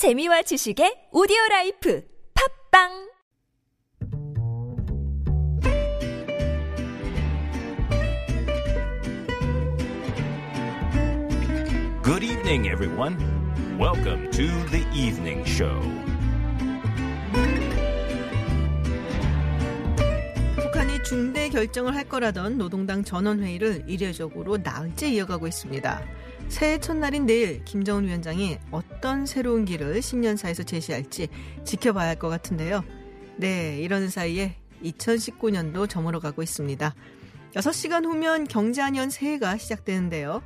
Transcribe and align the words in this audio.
재미와 0.00 0.40
지식의 0.40 1.10
오디오 1.12 1.36
라이프 1.50 2.02
팟빵 2.32 2.88
Good 12.02 12.24
evening, 12.24 12.66
everyone. 12.66 13.18
Welcome 13.78 14.30
to 14.30 14.48
the 14.70 14.86
evening 14.96 15.44
show. 15.46 15.78
북한이 20.56 21.02
중대 21.04 21.50
결정을 21.50 21.94
할 21.94 22.08
거라던 22.08 22.56
노동당 22.56 23.04
전원회의를 23.04 23.84
이례적으로 23.86 24.56
나흘째 24.56 25.10
이어가고 25.10 25.46
있습니다. 25.46 26.19
새해 26.50 26.78
첫날인 26.78 27.26
내일 27.26 27.64
김정은 27.64 28.06
위원장이 28.06 28.58
어떤 28.70 29.24
새로운 29.24 29.64
길을 29.64 30.02
신년사에서 30.02 30.64
제시할지 30.64 31.28
지켜봐야 31.64 32.08
할 32.08 32.16
것 32.18 32.28
같은데요. 32.28 32.84
네, 33.36 33.78
이러는 33.78 34.10
사이에 34.10 34.56
2019년도 34.82 35.88
저물어 35.88 36.18
가고 36.20 36.42
있습니다. 36.42 36.94
6시간 37.54 38.04
후면 38.04 38.46
경자년 38.46 39.10
새해가 39.10 39.56
시작되는데요. 39.56 40.42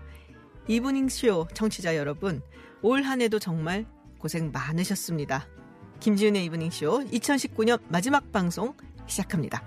이브닝쇼 0.69 1.49
청취자 1.55 1.97
여러분, 1.97 2.43
올 2.83 3.03
한 3.03 3.21
해도 3.21 3.39
정말 3.39 3.87
고생 4.19 4.53
많으셨습니다. 4.53 5.49
김지윤의 6.01 6.45
이브닝쇼 6.45 7.07
2019년 7.07 7.81
마지막 7.89 8.31
방송 8.31 8.75
시작합니다. 9.07 9.63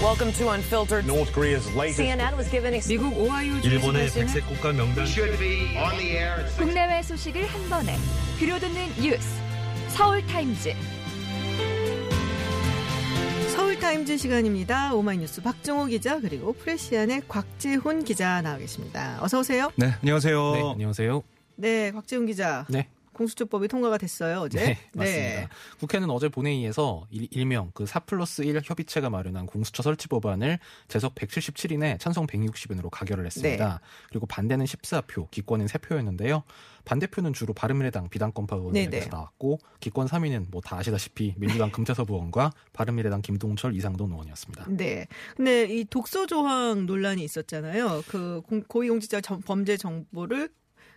Welcome 0.00 0.32
to 0.34 0.50
Unfiltered. 0.50 1.06
North 1.06 1.32
Korea's 1.32 1.66
latest 1.74 1.98
CNN 2.00 2.36
was 2.36 2.48
given 2.48 2.72
미국 2.86 3.18
오하이오 3.18 3.60
주 3.60 3.68
일본의 3.68 4.10
백색 4.10 4.46
국가 4.46 4.72
명단 4.72 5.04
should 5.04 5.36
be 5.38 5.76
on 5.76 5.98
the 5.98 6.10
air 6.16 6.38
at 6.38 6.46
six 6.46 6.56
국내외 6.56 7.02
소식을 7.02 7.44
한 7.44 7.68
번에 7.68 7.96
들려듣는 8.38 8.86
뉴스 9.02 9.28
서울 9.88 10.24
타임즈 10.24 10.72
서울 13.56 13.76
타임즈 13.80 14.18
시간입니다. 14.18 14.94
오마이뉴스 14.94 15.42
박정호 15.42 15.86
기자 15.86 16.20
그리고 16.20 16.52
프레시안의 16.52 17.22
곽재훈 17.26 18.04
기자 18.04 18.40
나와 18.40 18.56
계십니다. 18.58 19.18
어서 19.20 19.40
오세요. 19.40 19.72
네 19.74 19.94
안녕하세요 20.00 20.52
네, 20.52 20.70
안녕하세요. 20.74 21.22
네, 21.56 21.90
곽재훈 21.90 22.26
기자. 22.26 22.66
네. 22.68 22.86
공수처법이 23.18 23.68
통과가 23.68 23.98
됐어요 23.98 24.38
어제. 24.40 24.58
네, 24.64 24.78
맞습니다. 24.94 25.48
국회는 25.80 26.08
어제 26.10 26.28
본회의에서 26.28 27.06
일, 27.10 27.44
명 27.46 27.70
그4 27.72 28.06
플러스 28.06 28.42
1 28.42 28.60
협의체가 28.64 29.10
마련한 29.10 29.46
공수처 29.46 29.82
설치 29.82 30.08
법안을 30.08 30.58
재석 30.88 31.14
177인에 31.16 31.98
찬성 31.98 32.26
160인으로 32.26 32.88
가결을 32.90 33.26
했습니다. 33.26 33.68
네. 33.82 33.86
그리고 34.08 34.26
반대는 34.26 34.64
14표, 34.64 35.30
기권은 35.30 35.66
3표였는데요. 35.66 36.42
반대표는 36.84 37.34
주로 37.34 37.52
바른미래당 37.52 38.08
비당권파 38.08 38.56
네, 38.56 38.60
의원들에서 38.80 39.04
네. 39.04 39.10
나왔고 39.10 39.58
기권 39.80 40.06
3위는 40.06 40.50
뭐 40.50 40.62
다 40.62 40.78
아시다시피 40.78 41.34
민주당 41.36 41.70
금태섭 41.70 42.10
의원과 42.10 42.52
바른미래당 42.72 43.20
김동철 43.22 43.74
이상돈 43.74 44.10
의원이었습니다. 44.12 44.66
네. 44.70 45.06
근데 45.36 45.64
이 45.64 45.84
독소 45.84 46.26
조항 46.26 46.86
논란이 46.86 47.22
있었잖아요. 47.24 48.02
그 48.08 48.40
공- 48.46 48.62
고위공직자 48.66 49.20
정- 49.20 49.40
범죄 49.42 49.76
정보를 49.76 50.48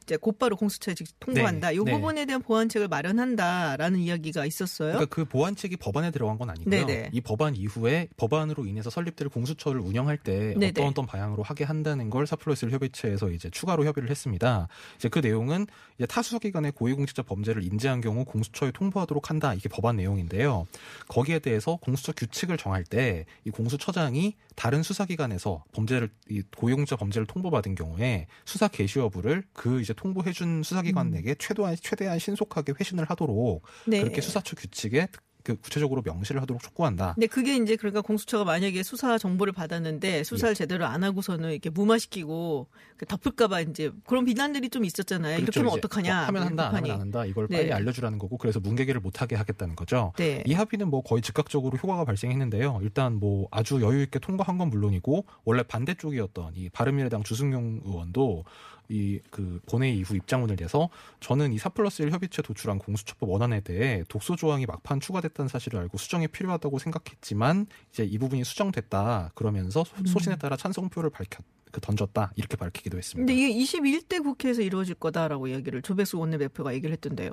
이제 0.03 0.17
곧바로 0.17 0.55
공수처에 0.55 0.93
직- 0.95 1.19
통보한다. 1.19 1.69
네, 1.69 1.75
이 1.75 1.79
네. 1.79 1.91
부분에 1.91 2.25
대한 2.25 2.41
보완책을 2.41 2.87
마련한다라는 2.87 3.99
이야기가 3.99 4.45
있었어요. 4.45 4.93
그러니까 4.93 5.13
그 5.15 5.25
보완책이 5.25 5.77
법안에 5.77 6.11
들어간 6.11 6.37
건 6.37 6.49
아니고요. 6.49 6.69
네네. 6.85 7.09
이 7.13 7.21
법안 7.21 7.55
이후에 7.55 8.09
법안으로 8.17 8.65
인해서 8.65 8.89
설립될 8.89 9.29
공수처를 9.29 9.79
운영할 9.81 10.17
때 10.17 10.53
네네. 10.57 10.69
어떤 10.71 10.87
어떤 10.87 11.05
방향으로 11.05 11.43
하게 11.43 11.63
한다는 11.63 12.09
걸 12.09 12.25
사플러스 12.27 12.65
협의체에서 12.67 13.29
이제 13.29 13.49
추가로 13.49 13.85
협의를 13.85 14.09
했습니다. 14.09 14.67
이제 14.97 15.07
그 15.07 15.19
내용은 15.19 15.67
이제 15.97 16.05
타수기관의 16.05 16.71
고위공직자 16.73 17.21
범죄를 17.23 17.63
인지한 17.63 18.01
경우 18.01 18.25
공수처에 18.25 18.71
통보하도록 18.71 19.29
한다. 19.29 19.53
이게 19.53 19.69
법안 19.69 19.97
내용인데요. 19.97 20.65
거기에 21.07 21.39
대해서 21.39 21.77
공수처 21.77 22.11
규칙을 22.11 22.57
정할 22.57 22.83
때 22.83 23.25
이 23.45 23.49
공수처장이 23.49 24.35
다른 24.55 24.83
수사기관에서 24.83 25.63
범죄를 25.73 26.09
이 26.29 26.41
고위공직자 26.57 26.95
범죄를 26.97 27.25
통보받은 27.27 27.75
경우에 27.75 28.27
수사 28.45 28.67
개시 28.67 28.99
여부를 28.99 29.43
그 29.53 29.81
이제 29.81 29.90
통보해준 29.93 30.63
수사기관에게 30.63 31.35
최대한 31.35 31.75
최대한 31.79 32.19
신속하게 32.19 32.73
회신을 32.79 33.05
하도록 33.05 33.61
네. 33.87 34.01
그렇게 34.01 34.21
수사처 34.21 34.55
규칙에 34.55 35.07
그 35.43 35.55
구체적으로 35.55 36.01
명시를 36.03 36.41
하도록 36.41 36.61
촉구한다. 36.61 37.13
근데 37.15 37.27
그게 37.27 37.55
이제 37.55 37.75
그러니까 37.75 38.01
공수처가 38.01 38.45
만약에 38.45 38.83
수사 38.83 39.17
정보를 39.17 39.53
받았는데 39.53 40.23
수사를 40.23 40.53
제대로 40.55 40.85
안 40.85 41.03
하고서는 41.03 41.51
이렇게 41.51 41.69
무마시키고 41.69 42.67
그 42.97 43.05
덮을까봐 43.05 43.61
이제 43.61 43.91
그런 44.05 44.25
비난들이 44.25 44.69
좀 44.69 44.85
있었잖아요. 44.85 45.39
이렇게 45.39 45.59
하면 45.59 45.71
이제 45.71 45.79
어떡하냐. 45.79 46.15
뭐 46.15 46.25
하면 46.27 46.43
한다. 46.43 46.71
하면 46.73 46.91
안 46.91 47.01
한다. 47.01 47.25
이걸 47.25 47.47
네. 47.49 47.57
빨리 47.57 47.73
알려주라는 47.73 48.19
거고 48.19 48.37
그래서 48.37 48.59
문개기를 48.59 49.01
못하게 49.01 49.35
하겠다는 49.35 49.75
거죠. 49.75 50.13
네. 50.17 50.43
이 50.45 50.53
합의는 50.53 50.89
뭐 50.89 51.01
거의 51.01 51.21
즉각적으로 51.21 51.77
효과가 51.77 52.05
발생했는데요. 52.05 52.79
일단 52.83 53.15
뭐 53.15 53.47
아주 53.51 53.81
여유 53.81 54.01
있게 54.03 54.19
통과한 54.19 54.57
건 54.57 54.69
물론이고 54.69 55.25
원래 55.43 55.63
반대쪽이었던 55.63 56.53
이 56.55 56.69
바른미래당 56.69 57.23
주승용 57.23 57.81
의원도 57.85 58.45
이 58.91 59.19
그 59.31 59.59
본회의 59.69 59.97
이후 59.97 60.15
입장문을 60.15 60.55
내서 60.57 60.89
저는 61.21 61.51
이4 61.55 61.73
플러스 61.73 62.01
1 62.01 62.11
협의체 62.11 62.41
도출한 62.41 62.77
공수처법 62.79 63.29
원안에 63.29 63.61
대해 63.61 64.03
독소 64.09 64.35
조항이 64.35 64.65
막판 64.65 64.99
추가됐다는 64.99 65.47
사실을 65.47 65.79
알고 65.79 65.97
수정이 65.97 66.27
필요하다고 66.27 66.77
생각했지만 66.79 67.67
이제 67.91 68.03
이 68.03 68.17
부분이 68.17 68.43
수정됐다 68.43 69.31
그러면서 69.35 69.83
소- 69.83 69.95
소신에 70.05 70.35
따라 70.37 70.55
찬성표를 70.57 71.09
밝혔 71.09 71.43
그 71.71 71.79
던졌다 71.79 72.33
이렇게 72.35 72.57
밝히기도 72.57 72.97
했습니다. 72.97 73.25
근데 73.25 73.33
이게 73.33 73.63
21대 73.63 74.21
국회에서 74.21 74.61
이루어질 74.61 74.95
거다라고 74.95 75.49
얘기를 75.51 75.81
조배숙 75.81 76.19
원내대표가 76.19 76.73
얘기를 76.73 76.91
했던데요. 76.91 77.31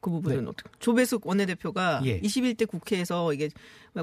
그 0.00 0.10
부분은 0.10 0.44
네. 0.44 0.48
어떻게? 0.48 0.70
조배숙 0.78 1.26
원내대표가 1.26 2.02
예. 2.04 2.20
21대 2.20 2.68
국회에서 2.68 3.32
이게 3.32 3.48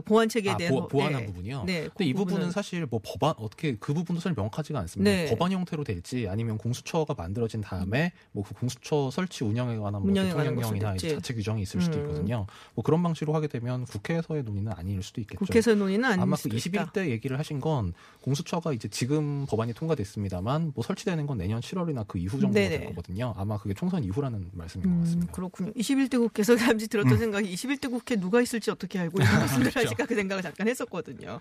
보완 0.03 0.27
책에 0.27 0.49
아, 0.49 0.57
대한 0.57 0.73
보, 0.73 0.79
뭐- 0.81 0.87
보완한 0.89 1.21
네. 1.21 1.25
부분이요. 1.27 1.63
네, 1.63 1.73
근데 1.83 1.89
그 1.95 2.03
이 2.03 2.13
부분은 2.13 2.49
부분은- 2.49 2.51
사실 2.51 2.85
뭐 2.85 2.99
법안 3.03 3.33
어떻게 3.37 3.77
그 3.77 3.93
부분도 3.93 4.19
사실 4.19 4.33
명확하지가 4.35 4.77
않습니다. 4.79 5.09
네. 5.09 5.25
법안 5.29 5.51
형태로 5.53 5.85
될지 5.85 6.27
아니면 6.27 6.57
공수처가 6.57 7.13
만들어진 7.13 7.61
다음에 7.61 8.11
뭐 8.33 8.43
그 8.43 8.53
공수처 8.55 9.09
설치 9.11 9.43
운영에 9.45 9.77
관한 9.77 10.01
뭐 10.01 10.13
대통령령이나. 10.13 10.97
자체 10.97 11.33
규정이 11.33 11.61
있을 11.61 11.79
수도 11.81 11.97
음. 11.97 12.01
있거든요. 12.09 12.45
뭐 12.73 12.83
그런 12.83 13.01
방식으로 13.03 13.33
하게 13.33 13.47
되면 13.47 13.85
국회에서의 13.85 14.43
논의는 14.43 14.73
아닐 14.73 15.01
수도 15.01 15.21
있겠죠. 15.21 15.39
국회에서 15.39 15.75
논의는 15.75 16.03
아닐 16.03 16.19
아마 16.19 16.35
그 16.35 16.41
수도 16.41 16.57
있다. 16.57 16.91
21대 16.91 17.07
얘기를 17.09 17.39
하신 17.39 17.61
건 17.61 17.93
공수처가 18.21 18.73
이제 18.73 18.87
지금 18.89 19.45
법안이 19.47 19.73
통과됐습니다만 19.73 20.73
뭐 20.75 20.83
설치되는 20.83 21.25
건 21.25 21.37
내년 21.37 21.61
7월이나 21.61 22.05
그 22.07 22.17
이후 22.17 22.31
정도가. 22.39 22.53
될 22.53 22.85
거거든요. 22.87 23.33
아마 23.37 23.57
그게 23.57 23.73
총선 23.73 24.03
이후라는 24.03 24.49
말씀인 24.53 24.83
것 24.83 24.89
음, 24.91 24.99
같습니다. 25.03 25.31
그렇군요. 25.31 25.71
21대 25.85 26.17
국회에서 26.17 26.55
잠시 26.57 26.87
들었던 26.87 27.17
생각이 27.17 27.53
21대 27.53 27.89
국회 27.89 28.15
누가 28.15 28.41
있을지 28.41 28.71
어떻게 28.71 28.99
알고 28.99 29.21
이런 29.21 29.39
말씀을 29.39 29.69
그렇죠. 29.69 29.79
하실까 29.79 30.05
그 30.05 30.15
생각을 30.15 30.41
잠깐 30.43 30.67
했었거든요. 30.67 31.39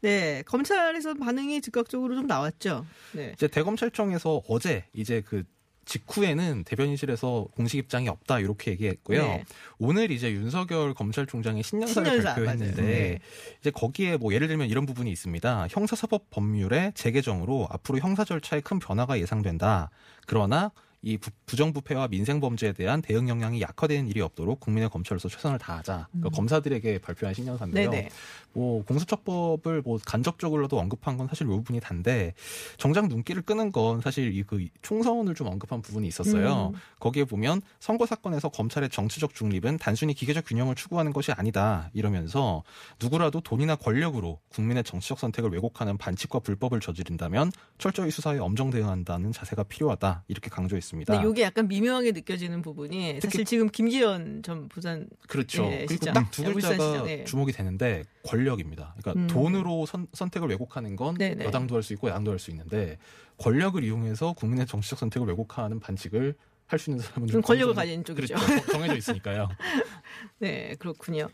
네, 0.00 0.42
검찰에서 0.46 1.14
반응이 1.14 1.60
즉각적으로 1.60 2.14
좀 2.14 2.26
나왔죠. 2.26 2.86
네. 3.12 3.32
이제 3.34 3.48
대검찰청에서 3.48 4.42
어제 4.48 4.84
이제 4.94 5.22
그 5.26 5.44
직후에는 5.84 6.64
대변인실에서 6.64 7.48
공식 7.54 7.78
입장이 7.78 8.08
없다 8.08 8.38
이렇게 8.38 8.70
얘기했고요. 8.72 9.22
네. 9.22 9.44
오늘 9.78 10.10
이제 10.10 10.30
윤석열 10.30 10.94
검찰총장의 10.94 11.62
신년사를 11.62 12.06
신년사, 12.08 12.34
발표했는데. 12.34 12.82
네. 12.82 13.18
이제 13.60 13.70
거기에 13.70 14.16
뭐 14.16 14.32
예를 14.32 14.48
들면 14.48 14.68
이런 14.68 14.86
부분이 14.86 15.10
있습니다. 15.10 15.66
형사사법 15.70 16.30
법률의 16.30 16.92
재개정으로 16.94 17.66
앞으로 17.70 17.98
형사 17.98 18.24
절차에 18.24 18.60
큰 18.60 18.78
변화가 18.78 19.18
예상된다. 19.18 19.90
그러나 20.26 20.70
이 21.04 21.18
부- 21.18 21.30
부정부패와 21.46 22.06
민생 22.08 22.38
범죄에 22.40 22.72
대한 22.72 23.02
대응 23.02 23.28
역량이 23.28 23.60
약화되는 23.60 24.08
일이 24.08 24.20
없도록 24.20 24.60
국민의 24.60 24.88
검찰로서 24.88 25.28
최선을 25.28 25.58
다하자. 25.58 26.06
그러니까 26.12 26.30
검사들에게 26.36 26.98
발표한 26.98 27.34
신년사인데요. 27.34 27.88
음. 27.88 27.90
네네. 27.90 28.08
뭐 28.54 28.84
공수처법을 28.84 29.80
뭐 29.82 29.98
간접적으로도 30.04 30.78
언급한 30.78 31.16
건 31.16 31.26
사실 31.26 31.46
요 31.46 31.50
부분이 31.56 31.80
단데 31.80 32.34
정작 32.76 33.08
눈길을 33.08 33.42
끄는 33.42 33.72
건 33.72 34.00
사실 34.00 34.32
이 34.36 34.42
그 34.44 34.66
총선을 34.82 35.34
좀 35.34 35.46
언급한 35.48 35.80
부분이 35.82 36.06
있었어요. 36.08 36.72
음. 36.74 36.78
거기에 37.00 37.24
보면 37.24 37.62
선거 37.80 38.04
사건에서 38.06 38.48
검찰의 38.50 38.90
정치적 38.90 39.34
중립은 39.34 39.78
단순히 39.78 40.14
기계적 40.14 40.44
균형을 40.46 40.74
추구하는 40.74 41.12
것이 41.12 41.32
아니다 41.32 41.90
이러면서 41.94 42.62
누구라도 43.00 43.40
돈이나 43.40 43.76
권력으로 43.76 44.38
국민의 44.50 44.84
정치적 44.84 45.18
선택을 45.18 45.50
왜곡하는 45.52 45.96
반칙과 45.96 46.40
불법을 46.40 46.80
저지른다면 46.80 47.50
철저히 47.78 48.10
수사에 48.10 48.38
엄정 48.38 48.70
대응한다는 48.70 49.32
자세가 49.32 49.62
필요하다 49.64 50.24
이렇게 50.28 50.50
강조했습니다. 50.50 50.91
근데 50.92 51.28
이게 51.28 51.42
약간 51.42 51.68
미묘하게 51.68 52.12
느껴지는 52.12 52.60
부분이 52.62 53.20
사실 53.20 53.44
지금 53.44 53.68
김기현 53.68 54.42
전 54.42 54.68
부산 54.68 55.08
그렇죠. 55.28 55.64
예, 55.72 55.86
그리고. 55.86 56.06
딱두 56.12 56.44
예, 56.44 56.52
글자가 56.52 57.10
예. 57.10 57.24
주목이 57.24 57.52
되는데 57.52 58.04
권력입니다. 58.24 58.94
그러니까 59.00 59.20
음. 59.22 59.26
돈으로 59.26 59.86
선, 59.86 60.06
선택을 60.12 60.48
왜곡하는 60.48 60.96
건 60.96 61.14
네네. 61.16 61.44
여당도 61.44 61.74
할 61.74 61.82
수 61.82 61.92
있고 61.94 62.08
야당도 62.08 62.30
할 62.30 62.38
수 62.38 62.50
있는데 62.50 62.98
권력을 63.38 63.82
이용해서 63.82 64.34
국민의 64.34 64.66
정치적 64.66 64.98
선택을 64.98 65.26
왜곡하는 65.28 65.80
반칙을 65.80 66.34
할 66.66 66.78
수 66.78 66.90
있는 66.90 67.02
사람은 67.04 67.28
좀 67.28 67.40
권력을 67.42 67.74
가진 67.74 68.02
쪽이죠. 68.04 68.34
그렇죠. 68.34 68.46
정- 68.62 68.66
정해져 68.72 68.96
있으니까요. 68.96 69.48
네, 70.38 70.74
그렇군요. 70.78 71.28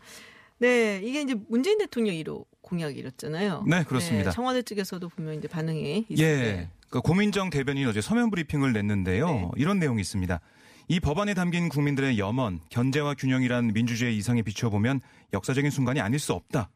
네, 0.57 0.99
이게 1.03 1.21
이제 1.21 1.35
문재인 1.47 1.77
대통령 1.77 2.13
1호 2.15 2.45
공약이었잖아요. 2.61 3.63
네, 3.67 3.83
그렇습니다. 3.83 4.31
청와대 4.31 4.61
측에서도 4.61 5.07
분명 5.09 5.33
이제 5.35 5.47
반응이 5.47 6.05
있을 6.09 6.23
예. 6.25 6.69
때. 6.89 6.91
그 6.91 7.01
고민정 7.01 7.49
대변인이 7.49 7.85
어제 7.85 8.01
서면 8.01 8.29
브리핑을 8.29 8.73
냈는데요. 8.73 9.27
네. 9.27 9.49
이런 9.55 9.79
내용이 9.79 10.01
있습니다. 10.01 10.39
이 10.87 10.99
법안에 10.99 11.35
담긴 11.35 11.69
국민들의 11.69 12.17
염원, 12.17 12.61
견제와 12.69 13.13
균형이란 13.13 13.73
민주주의 13.73 14.17
이상에 14.17 14.41
비춰보면 14.41 15.01
역사적인 15.33 15.69
순간이 15.69 16.01
아닐 16.01 16.19
수 16.19 16.33
없다. 16.33 16.69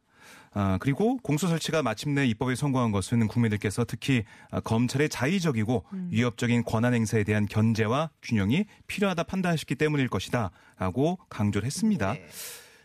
아, 0.55 0.77
그리고 0.79 1.17
공소 1.17 1.47
설치가 1.47 1.81
마침내 1.81 2.27
입법에 2.27 2.53
성공한 2.53 2.91
것은 2.91 3.27
국민들께서 3.27 3.85
특히 3.85 4.23
아, 4.51 4.59
검찰의 4.59 5.09
자의적이고 5.09 5.83
음. 5.93 6.09
위협적인 6.11 6.63
권한 6.63 6.93
행사에 6.93 7.23
대한 7.23 7.47
견제와 7.47 8.11
균형이 8.21 8.65
필요하다 8.85 9.23
판단하셨기 9.23 9.75
때문일 9.75 10.09
것이다. 10.09 10.51
라고 10.77 11.17
강조를 11.29 11.65
했습니다. 11.65 12.13
네. 12.13 12.27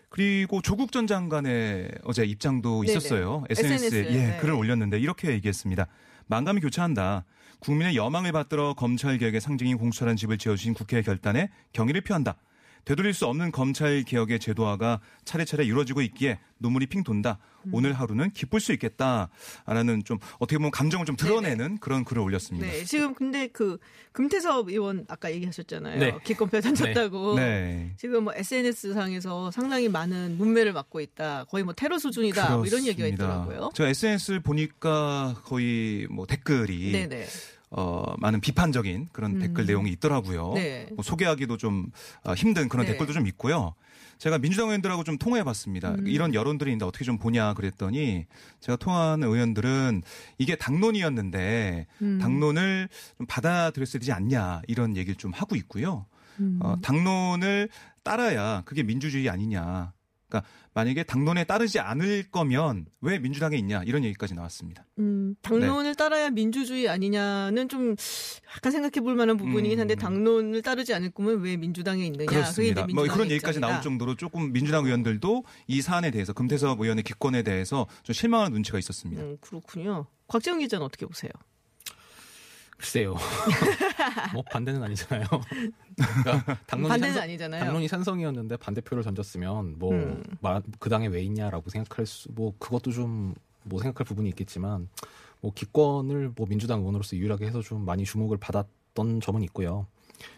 그리고 0.08 0.62
조국 0.62 0.92
전 0.92 1.06
장관의 1.06 1.90
어제 2.04 2.24
입장도 2.24 2.84
네네. 2.84 2.90
있었어요. 2.90 3.44
SNS에 3.50 3.86
SNS 3.86 3.96
에, 3.96 4.14
예, 4.14 4.26
네. 4.28 4.38
글을 4.40 4.54
올렸는데 4.54 4.98
이렇게 4.98 5.30
얘기했습니다. 5.32 5.86
만감이 6.28 6.60
교차한다. 6.60 7.24
국민의 7.60 7.96
여망을 7.96 8.32
받들어 8.32 8.74
검찰 8.74 9.18
개혁의 9.18 9.40
상징인 9.40 9.78
공수처라는 9.78 10.16
집을 10.16 10.38
지어주신 10.38 10.74
국회의 10.74 11.02
결단에 11.02 11.50
경의를 11.72 12.02
표한다. 12.02 12.36
되돌릴 12.88 13.12
수 13.12 13.26
없는 13.26 13.52
검찰 13.52 14.02
개혁의 14.02 14.38
제도화가 14.38 15.00
차례차례 15.26 15.62
이루어지고 15.62 16.00
있기에 16.00 16.38
눈물이 16.58 16.86
핑 16.86 17.04
돈다. 17.04 17.38
음. 17.66 17.74
오늘 17.74 17.92
하루는 17.92 18.30
기쁠 18.30 18.60
수 18.60 18.72
있겠다라는 18.72 20.04
좀 20.06 20.18
어떻게 20.38 20.56
보면 20.56 20.70
감정을 20.70 21.04
좀 21.04 21.14
드러내는 21.14 21.76
그런 21.80 22.02
글을 22.02 22.22
올렸습니다. 22.22 22.66
네, 22.66 22.84
지금 22.84 23.12
근데 23.12 23.48
그 23.48 23.76
금태섭 24.12 24.70
의원 24.70 25.04
아까 25.06 25.30
얘기하셨잖아요. 25.30 26.00
네. 26.00 26.18
기권표 26.24 26.62
던졌다고. 26.62 27.34
네. 27.36 27.92
지금 27.98 28.24
뭐 28.24 28.32
SNS 28.34 28.94
상에서 28.94 29.50
상당히 29.50 29.90
많은 29.90 30.38
문매를 30.38 30.72
받고 30.72 31.00
있다. 31.00 31.44
거의 31.44 31.64
뭐 31.64 31.74
테러 31.74 31.98
수준이다. 31.98 32.56
뭐 32.56 32.64
이런 32.64 32.86
얘기가. 32.86 33.06
있더라고요. 33.06 33.70
제가 33.74 33.90
SNS를 33.90 34.40
보니까 34.40 35.36
거의 35.44 36.06
뭐 36.10 36.24
댓글이 36.24 36.92
네네. 36.92 37.26
어, 37.70 38.14
많은 38.18 38.40
비판적인 38.40 39.10
그런 39.12 39.38
댓글 39.38 39.66
내용이 39.66 39.90
있더라고요. 39.92 40.50
음. 40.50 40.54
네. 40.54 40.88
뭐 40.94 41.02
소개하기도 41.02 41.56
좀 41.56 41.90
어, 42.24 42.34
힘든 42.34 42.68
그런 42.68 42.86
네. 42.86 42.92
댓글도 42.92 43.12
좀 43.12 43.26
있고요. 43.26 43.74
제가 44.18 44.38
민주당 44.38 44.68
의원들하고 44.68 45.04
좀 45.04 45.16
통화해 45.16 45.44
봤습니다. 45.44 45.94
음. 45.94 46.06
이런 46.06 46.34
여론들이 46.34 46.70
있는데 46.70 46.84
어떻게 46.84 47.04
좀 47.04 47.18
보냐 47.18 47.54
그랬더니 47.54 48.26
제가 48.60 48.76
통화하는 48.76 49.28
의원들은 49.28 50.02
이게 50.38 50.56
당론이었는데 50.56 51.86
음. 52.02 52.18
당론을 52.20 52.88
좀 53.16 53.26
받아들였어야 53.26 54.00
되지 54.00 54.12
않냐 54.12 54.62
이런 54.66 54.96
얘기를 54.96 55.14
좀 55.14 55.32
하고 55.32 55.54
있고요. 55.56 56.06
음. 56.40 56.58
어, 56.62 56.76
당론을 56.82 57.68
따라야 58.02 58.62
그게 58.64 58.82
민주주의 58.82 59.28
아니냐. 59.28 59.92
그러니까 60.28 60.48
만약에 60.74 61.02
당론에 61.02 61.44
따르지 61.44 61.80
않을 61.80 62.30
거면 62.30 62.86
왜 63.00 63.18
민주당에 63.18 63.56
있냐 63.56 63.82
이런 63.84 64.04
얘기까지 64.04 64.34
나왔습니다. 64.34 64.84
음, 64.98 65.34
당론을 65.42 65.94
따라야 65.94 66.30
민주주의 66.30 66.88
아니냐는 66.88 67.68
좀 67.68 67.96
약간 68.54 68.70
생각해 68.70 69.00
볼 69.02 69.16
만한 69.16 69.36
부분이긴 69.36 69.80
한데 69.80 69.94
음. 69.94 69.98
당론을 69.98 70.62
따르지 70.62 70.94
않을 70.94 71.10
거면 71.10 71.40
왜 71.40 71.56
민주당에 71.56 72.04
있느냐. 72.06 72.26
그렇습니다. 72.26 72.86
뭐 72.94 73.04
그런 73.04 73.30
얘기까지 73.30 73.58
입장이다. 73.58 73.66
나올 73.66 73.82
정도로 73.82 74.14
조금 74.14 74.52
민주당 74.52 74.84
의원들도 74.84 75.44
이 75.66 75.80
사안에 75.82 76.10
대해서 76.10 76.32
금태섭 76.32 76.80
의원의 76.80 77.04
기권에 77.04 77.42
대해서 77.42 77.86
좀 78.02 78.12
실망하는 78.12 78.52
눈치가 78.52 78.78
있었습니다. 78.78 79.22
음, 79.22 79.38
그렇군요. 79.40 80.06
곽재영 80.28 80.58
기자는 80.58 80.84
어떻게 80.84 81.06
보세요? 81.06 81.30
글쎄요. 82.78 83.16
뭐 84.32 84.42
반대는 84.50 84.82
아니잖아요. 84.82 85.26
그러니까 86.22 86.58
당론이 86.66 86.88
반대는 86.88 87.14
찬성- 87.14 87.22
아니잖아요. 87.22 87.64
당론이 87.64 87.88
찬성이었는데 87.88 88.56
반대표를 88.56 89.02
던졌으면 89.02 89.78
뭐 89.78 89.92
음. 89.92 90.22
그 90.78 90.88
당에 90.88 91.08
왜 91.08 91.22
있냐라고 91.22 91.68
생각할 91.70 92.06
수 92.06 92.28
뭐 92.32 92.54
그것도 92.58 92.92
좀 92.92 93.34
뭐 93.64 93.82
생각할 93.82 94.06
부분이 94.06 94.30
있겠지만 94.30 94.88
뭐 95.42 95.52
기권을 95.54 96.32
뭐 96.34 96.46
민주당 96.46 96.78
의원으로서 96.80 97.16
유일하게 97.18 97.44
해서 97.46 97.60
좀 97.60 97.84
많이 97.84 98.02
주목을 98.04 98.38
받았던 98.38 99.20
점은 99.20 99.42
있고요. 99.42 99.86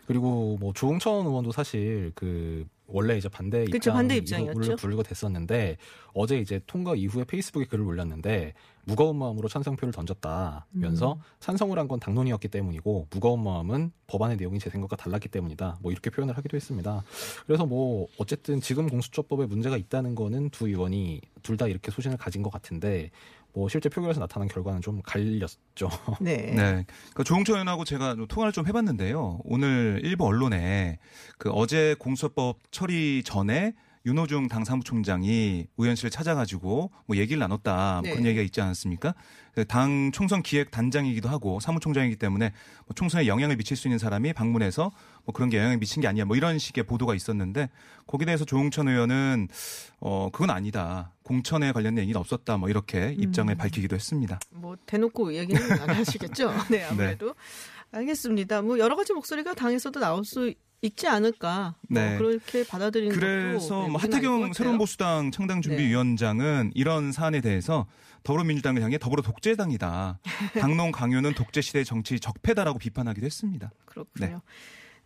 그리고 0.09 0.57
뭐 0.59 0.73
조홍천 0.73 1.27
의원도 1.27 1.53
사실 1.53 2.11
그 2.17 2.67
원래 2.93 3.17
이제 3.17 3.29
반대 3.29 3.65
그쵸, 3.65 3.77
입장 3.77 3.95
반대 3.95 4.17
입장이었죠. 4.17 4.77
불고 4.77 5.03
됐었는데 5.03 5.77
어제 6.13 6.39
이제 6.39 6.61
통과 6.67 6.95
이후에 6.95 7.25
페이스북에 7.25 7.67
글을 7.67 7.85
올렸는데 7.85 8.55
무거운 8.85 9.17
마음으로 9.19 9.47
찬성표를 9.49 9.93
던졌다면서 9.93 11.13
음. 11.13 11.21
찬성을 11.39 11.79
한 11.79 11.87
건 11.87 12.01
당론이었기 12.01 12.49
때문이고 12.49 13.09
무거운 13.11 13.43
마음은 13.45 13.93
법안의 14.07 14.37
내용이 14.37 14.59
제 14.59 14.71
생각과 14.71 14.97
달랐기 14.97 15.29
때문이다. 15.29 15.79
뭐 15.83 15.91
이렇게 15.93 16.11
표현을 16.11 16.37
하기도 16.37 16.57
했습니다. 16.57 17.03
그래서 17.47 17.67
뭐 17.67 18.07
어쨌든 18.19 18.61
지금 18.61 18.89
공수처법에 18.89 19.47
문제가 19.47 19.77
있다는 19.77 20.15
거는 20.15 20.51
두 20.51 20.67
의원이 20.69 21.21
둘 21.43 21.57
다 21.57 21.67
이렇게 21.67 21.91
소신을 21.91 22.17
가진 22.17 22.43
것 22.43 22.51
같은데 22.51 23.11
뭐 23.53 23.69
실제 23.69 23.89
표결에서 23.89 24.21
나타난 24.21 24.49
결과는 24.49 24.81
좀 24.81 25.01
갈렸죠. 25.03 25.89
네. 26.21 26.37
네. 26.37 26.55
그러니까 26.55 27.25
조홍천 27.25 27.55
의원하고 27.57 27.85
제가 27.85 28.15
좀 28.15 28.27
통화를 28.27 28.53
좀 28.53 28.67
해봤는데요. 28.67 29.41
오늘 29.45 30.01
일부 30.05 30.27
언론에 30.27 30.99
그 31.39 31.51
어제 31.51 31.95
공수처법 31.99 32.59
처리 32.71 33.23
전에 33.25 33.75
윤호중 34.07 34.49
당 34.49 34.65
사무총장이 34.65 35.67
의원실을 35.77 36.11
찾아가지고 36.11 36.91
뭐 37.07 37.17
얘기를 37.17 37.39
나눴다 37.39 37.97
뭐 37.97 38.03
네. 38.03 38.11
그런 38.11 38.25
얘기가 38.25 38.43
있지 38.43 38.61
않았습니까? 38.61 39.15
그당 39.55 40.11
총선 40.13 40.43
기획 40.43 40.71
단장이기도 40.71 41.29
하고 41.29 41.61
사무총장이기 41.61 42.17
때문에 42.17 42.53
뭐 42.87 42.95
총선에 42.95 43.27
영향을 43.27 43.57
미칠 43.57 43.77
수 43.77 43.89
있는 43.89 43.99
사람이 43.99 44.33
방문해서 44.33 44.91
뭐 45.25 45.35
그런 45.35 45.51
게 45.51 45.59
영향을 45.59 45.77
미친 45.77 46.01
게 46.01 46.09
아니야 46.09 46.25
뭐 46.25 46.37
이런 46.37 46.59
식의 46.59 46.85
보도가 46.85 47.15
있었는데 47.15 47.69
거기에 48.07 48.25
대해서 48.25 48.47
조홍천 48.47 48.89
의원은 48.89 49.49
어 50.01 50.31
그건 50.33 50.49
아니다 50.49 51.13
공천에 51.31 51.71
관련된 51.71 52.03
얘기는 52.03 52.19
없었다 52.19 52.57
뭐 52.57 52.69
이렇게 52.69 53.15
입장을 53.17 53.55
밝히기도 53.55 53.95
했습니다. 53.95 54.41
뭐 54.51 54.77
대놓고 54.85 55.31
이야기는 55.31 55.81
안 55.81 55.91
하시겠죠. 55.91 56.53
네, 56.69 56.83
아무래도 56.83 57.37
알겠습니다. 57.93 58.63
뭐 58.63 58.81
여러 58.81 58.97
가지 58.97 59.13
목소리가 59.13 59.55
당에서도 59.55 60.01
나올 60.01 60.25
수 60.25 60.53
있지 60.83 61.07
않을까. 61.07 61.77
뭐 61.89 62.03
네. 62.03 62.19
그렇게 62.19 62.67
받아들이는 62.67 63.15
그래서 63.15 63.83
네, 63.83 63.89
뭐 63.91 64.01
하태경. 64.01 64.53
새로운 64.55 64.77
보수당 64.77 65.31
창당 65.31 65.63
준비위원장은 65.63 66.73
이런 66.75 67.13
사안에 67.13 67.41
대해서 67.41 67.87
더불어민주당을 68.25 68.83
향해 68.83 68.99
더불어 68.99 69.23
독재당이다. 69.23 70.19
당론 70.59 70.91
강요는 70.91 71.35
독재 71.35 71.61
시대 71.61 71.85
정치 71.85 72.19
적폐다라고 72.19 72.81
비판하기도 72.81 73.25
했습니다. 73.25 73.71
그렇군요. 73.85 74.41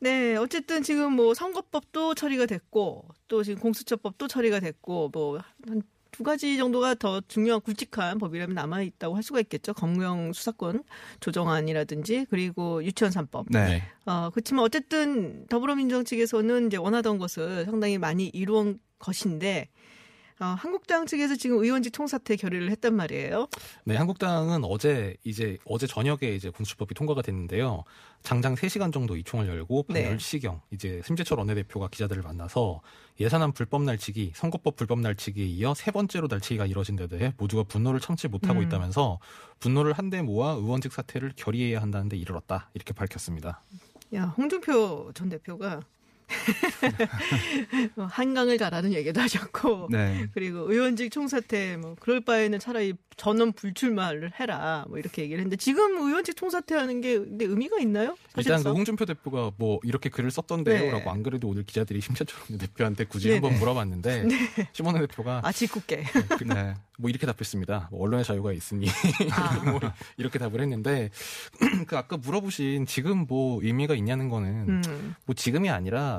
네. 0.00 0.36
어쨌든 0.36 0.82
지금 0.82 1.12
뭐 1.12 1.34
선거법도 1.34 2.14
처리가 2.14 2.46
됐고 2.46 3.08
또 3.28 3.42
지금 3.42 3.60
공수처법도 3.60 4.28
처리가 4.28 4.60
됐고 4.60 5.10
뭐 5.12 5.38
한 5.68 5.82
두 6.14 6.22
가지 6.22 6.56
정도가 6.56 6.94
더 6.94 7.20
중요한 7.26 7.60
굵직한 7.60 8.18
법이라면 8.18 8.54
남아 8.54 8.82
있다고 8.82 9.16
할 9.16 9.24
수가 9.24 9.40
있겠죠. 9.40 9.74
검경 9.74 10.32
수사권 10.32 10.84
조정안이라든지 11.18 12.26
그리고 12.30 12.84
유치원 12.84 13.12
3법. 13.12 13.46
네. 13.50 13.82
어, 14.06 14.30
그렇지만 14.32 14.64
어쨌든 14.64 15.44
더불어민주당 15.48 16.04
측에서는 16.04 16.68
이제 16.68 16.76
원하던 16.76 17.18
것을 17.18 17.64
상당히 17.64 17.98
많이 17.98 18.28
이루은 18.28 18.78
것인데 19.00 19.70
어, 20.40 20.46
한국당 20.58 21.06
측에서 21.06 21.36
지금 21.36 21.62
의원직 21.62 21.92
총사퇴 21.92 22.36
결의를 22.36 22.70
했단 22.72 22.94
말이에요. 22.94 23.46
네, 23.84 23.96
한국당은 23.96 24.64
어제 24.64 25.16
이제 25.22 25.58
어제 25.64 25.86
저녁에 25.86 26.34
이제 26.34 26.50
공수법이 26.50 26.94
통과가 26.94 27.22
됐는데요. 27.22 27.84
장장 28.22 28.54
3시간 28.56 28.92
정도 28.92 29.16
이총을 29.16 29.46
열고 29.46 29.84
밤 29.84 29.94
네. 29.94 30.16
10시경 30.16 30.60
이제 30.72 31.00
심재철 31.04 31.38
원내대표가 31.38 31.88
기자들을 31.88 32.22
만나서 32.22 32.80
예산안 33.20 33.52
불법 33.52 33.82
날치기, 33.82 34.32
선거법 34.34 34.74
불법 34.74 34.98
날치기에 35.00 35.44
이어 35.44 35.72
세 35.74 35.92
번째로 35.92 36.26
날치기가 36.28 36.66
이뤄진 36.66 36.96
데 36.96 37.06
대해 37.06 37.32
모두가 37.36 37.62
분노를 37.62 38.00
참지 38.00 38.26
못하고 38.26 38.58
음. 38.58 38.64
있다면서 38.64 39.20
분노를 39.60 39.92
한데 39.92 40.20
모아 40.20 40.52
의원직 40.52 40.92
사퇴를 40.92 41.34
결의해야 41.36 41.80
한다는 41.80 42.08
데 42.08 42.16
이르렀다. 42.16 42.70
이렇게 42.74 42.92
밝혔습니다. 42.92 43.60
야, 44.14 44.24
홍준표 44.36 45.12
전 45.14 45.28
대표가 45.28 45.74
어, 45.74 45.80
한강을 48.08 48.56
가라는 48.58 48.92
얘기도 48.92 49.20
하셨고 49.20 49.88
네. 49.90 50.26
그리고 50.34 50.70
의원직 50.70 51.10
총사퇴 51.12 51.76
뭐 51.76 51.96
그럴 52.00 52.20
바에는 52.20 52.58
차라리 52.58 52.94
전원 53.16 53.52
불출마를 53.52 54.32
해라 54.40 54.84
뭐 54.88 54.98
이렇게 54.98 55.22
얘기를 55.22 55.40
했는데 55.40 55.56
지금 55.56 55.96
의원직 55.98 56.36
총사퇴하는 56.36 57.00
게 57.00 57.18
근데 57.18 57.44
의미가 57.44 57.78
있나요? 57.80 58.16
일단 58.36 58.42
그 58.42 58.42
사실상? 58.42 58.76
홍준표 58.76 59.04
대표가 59.06 59.52
뭐 59.56 59.78
이렇게 59.84 60.08
글을 60.08 60.30
썼던데요라고 60.30 61.04
네. 61.04 61.10
안 61.10 61.22
그래도 61.22 61.48
오늘 61.48 61.64
기자들이 61.64 62.00
심재철 62.00 62.36
원내대표한테 62.50 63.04
굳이 63.04 63.28
네네. 63.28 63.40
한번 63.40 63.58
물어봤는데 63.60 64.24
심원 64.72 64.98
대표가 64.98 65.40
아 65.44 65.52
짓궂게 65.52 66.04
그- 66.38 66.44
네. 66.44 66.74
뭐 66.96 67.10
이렇게 67.10 67.26
답했습니다. 67.26 67.88
뭐 67.90 68.02
언론의 68.04 68.24
자유가 68.24 68.52
있으니 68.52 68.86
아. 69.32 69.62
뭐 69.70 69.80
이렇게 70.16 70.38
답을 70.38 70.60
했는데 70.60 71.10
그 71.88 71.96
아까 71.96 72.16
물어보신 72.16 72.86
지금 72.86 73.26
뭐 73.28 73.60
의미가 73.62 73.94
있냐는 73.94 74.28
거는 74.28 74.68
음. 74.84 75.14
뭐 75.24 75.34
지금이 75.34 75.70
아니라 75.70 76.13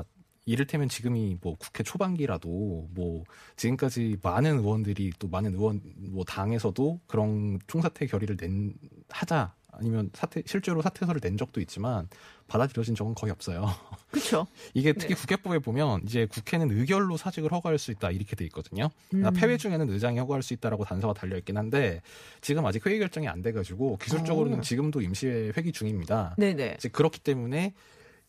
이를테면 0.46 0.88
지금이 0.88 1.38
뭐 1.42 1.56
국회 1.58 1.82
초반기라도 1.82 2.88
뭐 2.92 3.24
지금까지 3.56 4.16
많은 4.22 4.58
의원들이 4.60 5.12
또 5.18 5.28
많은 5.28 5.54
의원 5.54 5.80
뭐 5.96 6.24
당에서도 6.24 7.00
그런 7.06 7.58
총사퇴 7.66 8.06
결의를 8.06 8.36
낸 8.36 8.74
하자 9.08 9.52
아니면 9.72 10.10
사퇴 10.14 10.42
실제로 10.46 10.80
사퇴서를 10.82 11.20
낸 11.20 11.36
적도 11.36 11.60
있지만 11.60 12.08
받아들여진 12.46 12.94
적은 12.94 13.14
거의 13.14 13.32
없어요. 13.32 13.66
그렇죠. 14.10 14.46
이게 14.72 14.92
특히 14.92 15.14
네. 15.14 15.20
국회법에 15.20 15.58
보면 15.58 16.02
이제 16.04 16.26
국회는 16.26 16.70
의결로 16.70 17.16
사직을 17.16 17.52
허가할 17.52 17.78
수 17.78 17.90
있다 17.90 18.10
이렇게 18.10 18.36
돼 18.36 18.44
있거든요. 18.46 18.88
그러니까 19.10 19.30
음. 19.30 19.34
폐회 19.34 19.56
중에는 19.56 19.90
의장이 19.90 20.18
허가할 20.18 20.42
수 20.42 20.54
있다라고 20.54 20.84
단서가 20.84 21.12
달려 21.12 21.36
있긴 21.36 21.56
한데 21.56 22.00
지금 22.40 22.64
아직 22.64 22.86
회의 22.86 22.98
결정이 22.98 23.28
안 23.28 23.42
돼가지고 23.42 23.98
기술적으로는 23.98 24.58
어. 24.58 24.62
지금도 24.62 25.02
임시회 25.02 25.52
회기 25.56 25.72
중입니다. 25.72 26.34
네네. 26.38 26.76
이제 26.78 26.88
그렇기 26.88 27.20
때문에 27.20 27.74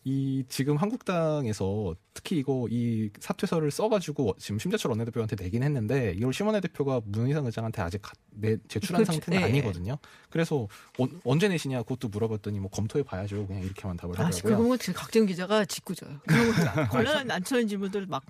이 0.09 0.45
지금 0.47 0.77
한국당에서 0.77 1.93
특히 2.13 2.37
이거 2.37 2.65
이 2.71 3.09
사퇴서를 3.19 3.71
써가지고 3.71 4.35
지금 4.39 4.57
심재철 4.57 4.89
원내대표한테 4.91 5.35
내긴 5.35 5.63
했는데 5.63 6.13
이걸 6.15 6.31
심원내 6.31 6.61
대표가 6.61 7.01
문희상 7.03 7.45
의장한테 7.45 7.81
아직 7.81 8.01
가- 8.01 8.13
내, 8.31 8.55
제출한 8.69 9.03
그렇죠. 9.03 9.11
상태는 9.19 9.41
예. 9.41 9.43
아니거든요. 9.51 9.97
그래서 10.29 10.65
언- 10.97 11.19
언제 11.25 11.49
내시냐 11.49 11.83
그것도 11.83 12.07
물어봤더니 12.07 12.57
뭐 12.61 12.69
검토해 12.71 13.03
봐야죠. 13.03 13.45
그냥 13.47 13.63
이렇게만 13.63 13.97
답을 13.97 14.13
아, 14.21 14.25
하더라고요. 14.27 14.55
그런 14.55 14.69
거 14.69 14.77
지금 14.77 14.93
각종 14.93 15.25
기자가 15.25 15.65
짓궂어요. 15.65 16.19
그런 16.25 16.51
거 16.53 16.53
곤란한 16.89 17.27
난처한 17.27 17.67
질문들 17.67 18.05
막 18.05 18.23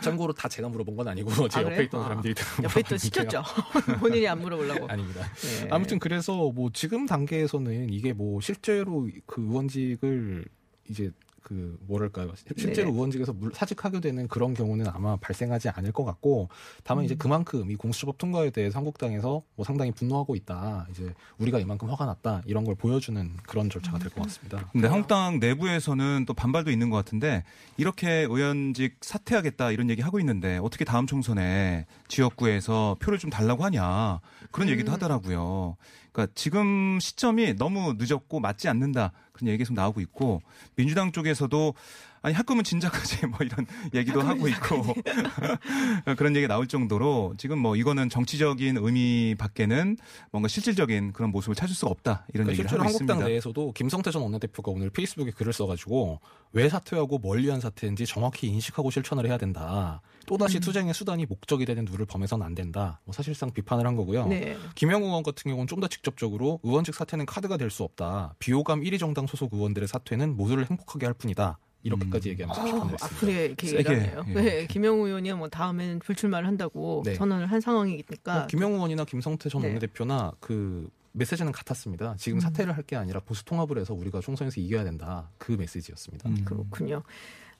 참고로 0.00 0.32
다 0.32 0.48
제가 0.48 0.70
물어본 0.70 0.96
건 0.96 1.08
아니고 1.08 1.46
제 1.50 1.60
아, 1.60 1.62
옆에? 1.64 1.84
있던 1.84 2.00
아. 2.00 2.04
사람들이 2.04 2.34
다 2.34 2.42
옆에 2.62 2.82
또 2.84 2.96
물어봤는데요. 2.96 2.98
시켰죠. 2.98 3.42
본인이 4.00 4.26
안 4.26 4.40
물어보려고. 4.40 4.86
아닙니다. 4.88 5.20
네. 5.60 5.68
아무튼 5.70 5.98
그래서 5.98 6.50
뭐 6.52 6.70
지금 6.72 7.04
단계에서는 7.04 7.92
이게 7.92 8.14
뭐 8.14 8.40
실제로 8.40 9.06
그 9.26 9.42
의원직을 9.42 10.46
이제 10.88 11.10
그 11.40 11.78
뭐랄까요 11.86 12.30
실제로 12.58 12.88
네. 12.90 12.94
의원직에서 12.94 13.32
물- 13.32 13.52
사직하게 13.54 14.00
되는 14.00 14.28
그런 14.28 14.52
경우는 14.52 14.86
아마 14.88 15.16
발생하지 15.16 15.70
않을 15.70 15.92
것 15.92 16.04
같고 16.04 16.50
다만 16.84 17.04
음. 17.04 17.06
이제 17.06 17.14
그만큼 17.14 17.70
이 17.70 17.76
공수처법 17.76 18.18
통과에 18.18 18.50
대해서 18.50 18.76
한국당에서 18.78 19.42
뭐 19.54 19.64
상당히 19.64 19.90
분노하고 19.92 20.34
있다 20.36 20.86
이제 20.90 21.14
우리가 21.38 21.58
이만큼 21.58 21.88
화가 21.88 22.04
났다 22.04 22.42
이런 22.44 22.64
걸 22.64 22.74
보여주는 22.74 23.30
그런 23.46 23.70
절차가 23.70 23.98
될 23.98 24.10
것 24.10 24.24
같습니다. 24.24 24.68
근데 24.72 24.88
한국당 24.88 25.38
내부에서는 25.38 26.24
또 26.26 26.34
반발도 26.34 26.70
있는 26.70 26.90
것 26.90 26.96
같은데 26.98 27.44
이렇게 27.78 28.10
의원직 28.28 28.96
사퇴하겠다 29.00 29.70
이런 29.70 29.88
얘기 29.88 30.02
하고 30.02 30.18
있는데 30.20 30.58
어떻게 30.58 30.84
다음 30.84 31.06
총선에 31.06 31.86
지역구에서 32.08 32.96
표를 33.00 33.18
좀 33.18 33.30
달라고 33.30 33.64
하냐 33.64 34.20
그런 34.50 34.68
얘기도 34.68 34.90
음. 34.90 34.94
하더라고요. 34.94 35.76
그러니까 36.12 36.32
지금 36.34 36.98
시점이 37.00 37.54
너무 37.56 37.94
늦었고 37.96 38.40
맞지 38.40 38.68
않는다 38.68 39.12
그런 39.38 39.48
얘기 39.48 39.58
계속 39.58 39.74
나오고 39.74 40.00
있고 40.00 40.42
민주당 40.74 41.12
쪽에서도 41.12 41.74
아니 42.28 42.34
학금은 42.36 42.62
진작하지 42.62 43.24
뭐 43.26 43.38
이런 43.40 43.66
얘기도 43.94 44.20
하고 44.20 44.48
있고 44.48 44.94
그런 46.18 46.36
얘기 46.36 46.46
가 46.46 46.54
나올 46.54 46.68
정도로 46.68 47.34
지금 47.38 47.58
뭐 47.58 47.74
이거는 47.74 48.10
정치적인 48.10 48.76
의미 48.76 49.34
밖에는 49.38 49.96
뭔가 50.30 50.46
실질적인 50.48 51.14
그런 51.14 51.30
모습을 51.30 51.54
찾을 51.54 51.74
수가 51.74 51.90
없다 51.90 52.26
이런 52.34 52.44
그러니까 52.44 52.52
얘기를 52.52 52.70
하고 52.70 52.82
한국당 52.82 53.16
있습니다. 53.16 53.28
내에서도 53.28 53.72
김성태 53.72 54.10
전 54.10 54.22
원내대표가 54.22 54.70
오늘 54.70 54.90
페이스북에 54.90 55.30
글을 55.30 55.54
써가지고 55.54 56.20
왜 56.52 56.68
사퇴하고 56.68 57.18
뭘 57.18 57.38
위한 57.38 57.60
사퇴인지 57.60 58.04
정확히 58.04 58.48
인식하고 58.48 58.90
실천을 58.90 59.26
해야 59.26 59.38
된다. 59.38 60.02
또다시 60.26 60.58
음. 60.58 60.60
투쟁의 60.60 60.92
수단이 60.92 61.24
목적이 61.24 61.64
되는 61.64 61.86
룰을 61.86 62.04
범해서는 62.04 62.44
안 62.44 62.54
된다. 62.54 63.00
뭐 63.04 63.14
사실상 63.14 63.50
비판을 63.50 63.86
한 63.86 63.96
거고요. 63.96 64.26
네. 64.26 64.56
김영우 64.74 65.06
의원 65.06 65.22
같은 65.22 65.48
경우는 65.50 65.66
좀 65.66 65.78
더 65.78 65.86
직접적으로 65.86 66.58
의원직 66.64 66.92
사퇴는 66.92 67.24
카드가 67.24 67.56
될 67.56 67.70
수 67.70 67.84
없다. 67.84 68.34
비호감 68.40 68.80
1위 68.80 68.98
정당 68.98 69.28
소속 69.28 69.54
의원들의 69.54 69.86
사퇴는 69.86 70.36
모두를 70.36 70.68
행복하게 70.68 71.06
할 71.06 71.14
뿐이다. 71.14 71.56
이렇게까지 71.88 72.28
얘기하면서 72.30 72.60
아, 72.60 72.64
비판을 72.64 72.92
했습니다. 72.94 73.06
앞으로 73.16 73.32
이렇게 73.32 73.76
얘기하네요. 73.78 74.24
예. 74.28 74.32
네, 74.34 74.66
김영우 74.66 75.06
의원이 75.06 75.32
뭐 75.34 75.48
다음에는 75.48 75.98
불출마를 76.00 76.46
한다고 76.46 77.02
네. 77.04 77.14
선언을 77.14 77.46
한 77.46 77.60
상황이니까. 77.60 78.34
뭐 78.34 78.46
김영우 78.46 78.74
의원이나 78.76 79.04
김성태 79.04 79.48
전 79.48 79.62
네. 79.62 79.68
원내대표나 79.68 80.32
그 80.40 80.88
메시지는 81.12 81.50
같았습니다. 81.52 82.14
지금 82.18 82.38
음. 82.38 82.40
사퇴를 82.40 82.76
할 82.76 82.82
게 82.86 82.96
아니라 82.96 83.20
보수 83.20 83.44
통합을 83.44 83.78
해서 83.78 83.92
우리가 83.92 84.20
총선에서 84.20 84.60
이겨야 84.60 84.84
된다. 84.84 85.28
그 85.38 85.52
메시지였습니다. 85.52 86.28
음. 86.28 86.44
그렇군요. 86.44 87.02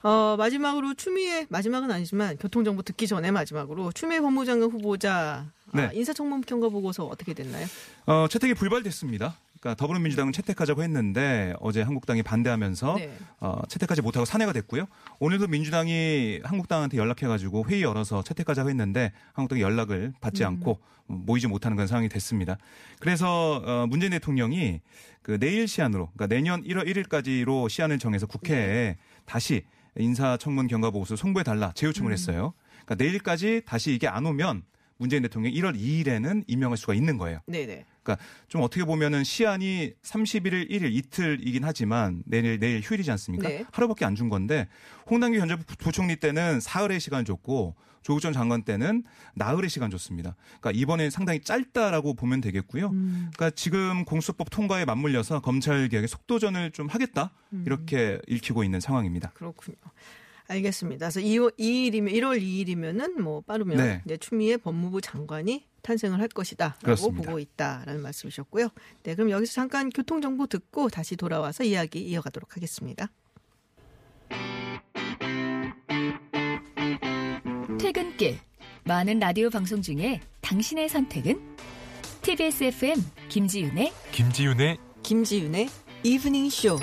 어, 0.01 0.35
마지막으로 0.37 0.93
추미애 0.93 1.45
마지막은 1.49 1.91
아니지만 1.91 2.37
교통정보 2.37 2.83
듣기 2.83 3.05
전에 3.05 3.31
마지막으로 3.31 3.91
추미애 3.91 4.21
법무장관 4.21 4.71
후보자 4.71 5.45
아, 5.73 5.75
네. 5.75 5.89
인사청문 5.93 6.41
평가 6.41 6.69
보고서 6.69 7.05
어떻게 7.05 7.33
됐나요? 7.33 7.67
어, 8.05 8.27
채택이 8.29 8.53
불발됐습니다. 8.53 9.35
그러니까 9.59 9.75
더불어민주당은 9.75 10.31
채택하자고 10.31 10.83
했는데 10.83 11.53
어제 11.59 11.81
한국당이 11.81 12.23
반대하면서 12.23 12.95
네. 12.95 13.13
어, 13.39 13.61
채택하지 13.67 14.01
못하고 14.01 14.25
산회가 14.25 14.53
됐고요. 14.53 14.85
오늘도 15.19 15.47
민주당이 15.47 16.39
한국당한테 16.43 16.97
연락해가지고 16.97 17.65
회의 17.67 17.83
열어서 17.83 18.23
채택하자고 18.23 18.69
했는데 18.69 19.11
한국당이 19.33 19.61
연락을 19.61 20.13
받지 20.21 20.45
않고 20.45 20.79
모이지 21.07 21.47
못하는 21.47 21.75
그런 21.75 21.87
상황이 21.87 22.07
됐습니다. 22.07 22.57
그래서 22.99 23.61
어, 23.65 23.87
문재인 23.87 24.11
대통령이 24.11 24.81
그 25.21 25.37
내일 25.39 25.67
시한으로 25.67 26.09
그러니까 26.13 26.27
내년 26.27 26.63
1월 26.63 26.87
1일까지로 26.87 27.69
시한을 27.69 27.99
정해서 27.99 28.27
국회에 28.27 28.97
다시 29.25 29.63
인사청문 29.97 30.67
경과보고서 30.67 31.15
송부해 31.15 31.43
달라 31.43 31.73
재요청을 31.73 32.13
했어요. 32.13 32.53
그러니까 32.85 32.95
내일까지 33.03 33.63
다시 33.65 33.93
이게 33.93 34.07
안 34.07 34.25
오면 34.25 34.63
문재인 34.97 35.23
대통령이 35.23 35.55
1월 35.59 35.75
2일에는 35.77 36.43
임명할 36.47 36.77
수가 36.77 36.93
있는 36.93 37.17
거예요. 37.17 37.39
네네. 37.47 37.85
그러니까 38.03 38.23
좀 38.47 38.61
어떻게 38.61 38.83
보면은 38.85 39.23
시한이 39.23 39.93
31일 40.03 40.69
1일 40.69 40.93
이틀이긴 40.93 41.63
하지만 41.63 42.21
내일 42.25 42.59
내일 42.59 42.81
휴일이지 42.81 43.09
않습니까? 43.11 43.47
네. 43.47 43.65
하루밖에 43.71 44.05
안 44.05 44.15
준 44.15 44.27
건데 44.29 44.67
홍남기 45.09 45.39
현 45.39 45.47
부총리 45.77 46.17
때는 46.17 46.59
사흘의 46.59 46.99
시간 46.99 47.23
줬고 47.25 47.75
조국 48.01 48.21
전 48.21 48.31
장관 48.33 48.63
때는 48.63 49.03
나흘의 49.35 49.69
시간 49.69 49.89
줬습니다. 49.91 50.35
그러니까 50.59 50.71
이번에 50.71 51.09
상당히 51.09 51.41
짧다라고 51.41 52.13
보면 52.15 52.41
되겠고요. 52.41 52.87
음. 52.89 53.29
그러니까 53.35 53.51
지금 53.55 54.03
공수법 54.05 54.49
통과에 54.49 54.85
맞물려서 54.85 55.41
검찰 55.41 55.87
개혁의 55.89 56.07
속도전을 56.07 56.71
좀 56.71 56.87
하겠다 56.87 57.31
음. 57.53 57.63
이렇게 57.65 58.19
읽히고 58.27 58.63
있는 58.63 58.79
상황입니다. 58.79 59.31
그렇군요. 59.33 59.75
알겠습니다. 60.49 61.09
그래서 61.09 61.21
2월 61.21 61.57
2일이면 61.57 62.11
1월 62.13 62.41
2일이면은 62.41 63.19
뭐 63.21 63.41
빠르면 63.41 63.77
네. 63.77 64.01
이제 64.03 64.17
추미애 64.17 64.57
법무부 64.57 64.99
장관이 64.99 65.65
탄생을 65.83 66.19
할 66.19 66.27
것이다라고 66.27 66.79
그렇습니다. 66.81 67.23
보고 67.23 67.39
있다라는 67.39 68.01
말씀이셨고요. 68.01 68.69
네, 69.03 69.15
그럼 69.15 69.29
여기서 69.29 69.53
잠깐 69.53 69.89
교통 69.89 70.21
정보 70.21 70.47
듣고 70.47 70.89
다시 70.89 71.15
돌아와서 71.15 71.63
이야기 71.63 72.01
이어가도록 72.01 72.55
하겠습니다. 72.55 73.09
퇴근길 77.79 78.39
많은 78.83 79.19
라디오 79.19 79.49
방송 79.49 79.81
중에 79.81 80.19
당신의 80.41 80.89
선택은 80.89 81.39
TBS 82.23 82.63
FM 82.65 82.97
김지윤의 83.29 83.93
김지윤의 84.11 84.77
김지윤의 85.03 85.69
이브닝 86.03 86.49
쇼. 86.49 86.77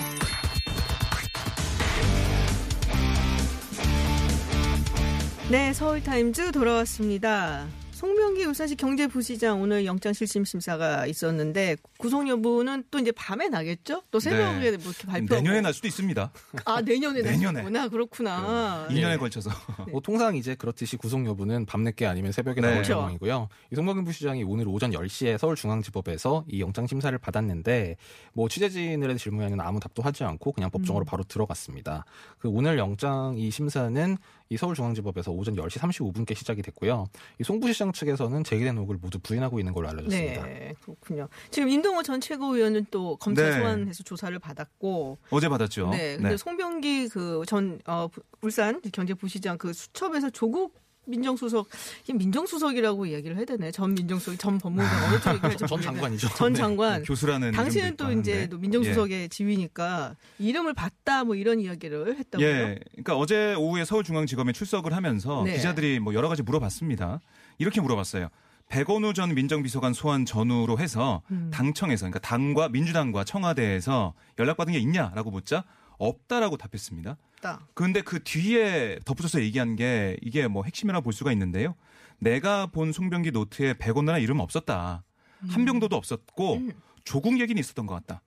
네, 5.49 5.73
서울타임즈 5.73 6.50
돌아왔습니다. 6.50 7.69
송병기 7.97 8.45
울산시 8.45 8.76
경제부시장 8.76 9.62
오늘 9.62 9.87
영장실질 9.87 10.45
심사가 10.45 11.07
있었는데 11.07 11.76
구속 11.97 12.29
여부는 12.29 12.85
또 12.91 12.99
이제 12.99 13.11
밤에 13.11 13.49
나겠죠? 13.49 14.03
또 14.11 14.21
새벽에 14.21 14.73
네. 14.73 14.76
뭐 14.76 14.91
이렇게 14.91 15.07
발표. 15.07 15.35
내년에 15.37 15.62
날 15.62 15.73
수도 15.73 15.88
있습니다. 15.88 16.31
아 16.67 16.81
내년에 16.83 17.23
내년에. 17.23 17.61
나구나 17.62 17.88
그렇구나. 17.88 18.87
2년에 18.91 19.19
걸쳐서. 19.19 19.49
뭐 19.91 20.03
통상 20.03 20.37
이제 20.37 20.55
그렇듯이 20.55 20.99
구속 20.99 21.25
여부는 21.25 21.65
밤늦게 21.65 22.05
아니면 22.05 22.33
새벽에 22.33 22.61
네. 22.61 22.67
나올 22.67 22.75
그렇죠. 22.83 22.97
상황이고요. 22.97 23.49
이송범 23.73 24.05
부시장이 24.05 24.45
오늘 24.45 24.69
오전 24.69 24.91
10시에 24.91 25.38
서울중앙지법에서 25.38 26.45
이 26.50 26.61
영장 26.61 26.87
심사를 26.87 27.17
받았는데 27.17 27.97
뭐 28.35 28.50
취재진들의 28.50 29.17
질문에는 29.17 29.59
아무 29.62 29.81
답도 29.81 30.03
하지 30.03 30.23
않고 30.23 30.53
그냥 30.53 30.71
법정으로 30.71 31.05
음. 31.05 31.07
바로 31.07 31.25
들어갔습니다. 31.25 32.05
그 32.38 32.50
오늘 32.50 32.76
영장 32.76 33.37
이 33.38 33.50
심사는 33.50 34.19
이 34.49 34.57
서울중앙지법에서 34.57 35.33
오전 35.33 35.57
10시 35.57 35.79
35분께 35.81 36.37
시작이 36.37 36.62
됐고요. 36.62 37.07
이 37.41 37.45
송부시장 37.45 37.86
측에서는 37.93 38.45
제기된 38.45 38.75
의혹을 38.76 38.99
모두 39.00 39.19
부인하고 39.19 39.59
있는 39.59 39.73
걸로 39.73 39.88
알려졌습니다. 39.88 40.45
네, 40.45 40.75
그렇군요. 40.81 41.28
지금 41.50 41.69
인동호 41.69 42.02
전 42.02 42.21
최고위원은 42.21 42.87
또 42.90 43.16
검찰 43.16 43.50
네. 43.50 43.59
소환해서 43.59 44.02
조사를 44.02 44.38
받았고, 44.38 45.19
어제 45.31 45.49
받았죠. 45.49 45.90
네, 45.90 46.16
근데 46.16 46.37
송병기 46.37 47.09
그전 47.09 47.81
어, 47.87 48.09
부- 48.09 48.23
울산 48.43 48.81
경제부시장 48.93 49.59
그 49.59 49.73
수첩에서 49.73 50.31
조국 50.31 50.75
민정수석, 51.09 51.69
민정수석이라고 52.12 53.07
이야기를 53.07 53.37
해야 53.37 53.45
되네. 53.45 53.71
전 53.71 53.95
민정수석, 53.95 54.38
전 54.40 54.59
법무장 54.59 54.90
어느 55.05 55.21
쪽 55.21 55.35
얘기할지 55.35 55.64
전. 55.69 55.81
장관이죠. 55.81 56.28
전 56.31 56.52
네. 56.52 56.59
장관. 56.59 57.02
교수라는 57.05 57.52
당신은 57.52 57.97
또 57.97 58.11
이제. 58.11 58.49
또 58.49 58.59
민정수석의 58.59 59.28
지위니까 59.28 60.16
이름을 60.40 60.75
봤다 60.75 61.23
뭐 61.23 61.37
이런 61.37 61.61
이야기를 61.61 62.16
했다고요. 62.19 62.47
예. 62.47 62.78
그러니까 62.90 63.16
어제 63.16 63.55
오후에 63.55 63.85
서울중앙지검에 63.85 64.52
출석을 64.52 64.95
하면서 64.95 65.45
네. 65.45 65.55
기자들이 65.55 66.00
뭐 66.00 66.12
여러 66.14 66.28
가지 66.28 66.43
물어봤습니다. 66.43 67.21
이렇게 67.58 67.80
물어봤어요. 67.80 68.28
백원우 68.68 69.14
전 69.14 69.34
민정비서관 69.34 69.92
소환 69.92 70.25
전후로 70.25 70.78
해서 70.78 71.22
음. 71.30 71.50
당청에서 71.52 72.06
그러니까 72.06 72.18
당과 72.18 72.68
민주당과 72.68 73.25
청와대에서 73.25 74.14
연락받은 74.38 74.72
게 74.72 74.78
있냐라고 74.78 75.30
묻자 75.30 75.64
없다라고 75.98 76.56
답했습니다. 76.56 77.16
딱. 77.40 77.66
그런데 77.75 78.02
그 78.02 78.22
뒤에 78.22 78.98
덧붙여서 79.04 79.40
얘기한 79.40 79.76
게 79.76 80.16
이게 80.20 80.48
뭐 80.48 80.64
핵심이라고 80.64 81.04
볼 81.04 81.12
수가 81.12 81.32
있는데요. 81.32 81.75
내가 82.18 82.66
본 82.66 82.92
송병기 82.92 83.30
노트에 83.30 83.75
백원우나 83.75 84.18
이름 84.18 84.40
없었다. 84.40 85.04
한 85.48 85.64
병도도 85.64 85.94
없었고 85.96 86.54
음. 86.54 86.72
조국 87.04 87.40
얘기는 87.40 87.58
있었던 87.58 87.86
것 87.86 87.94
같다. 87.94 88.22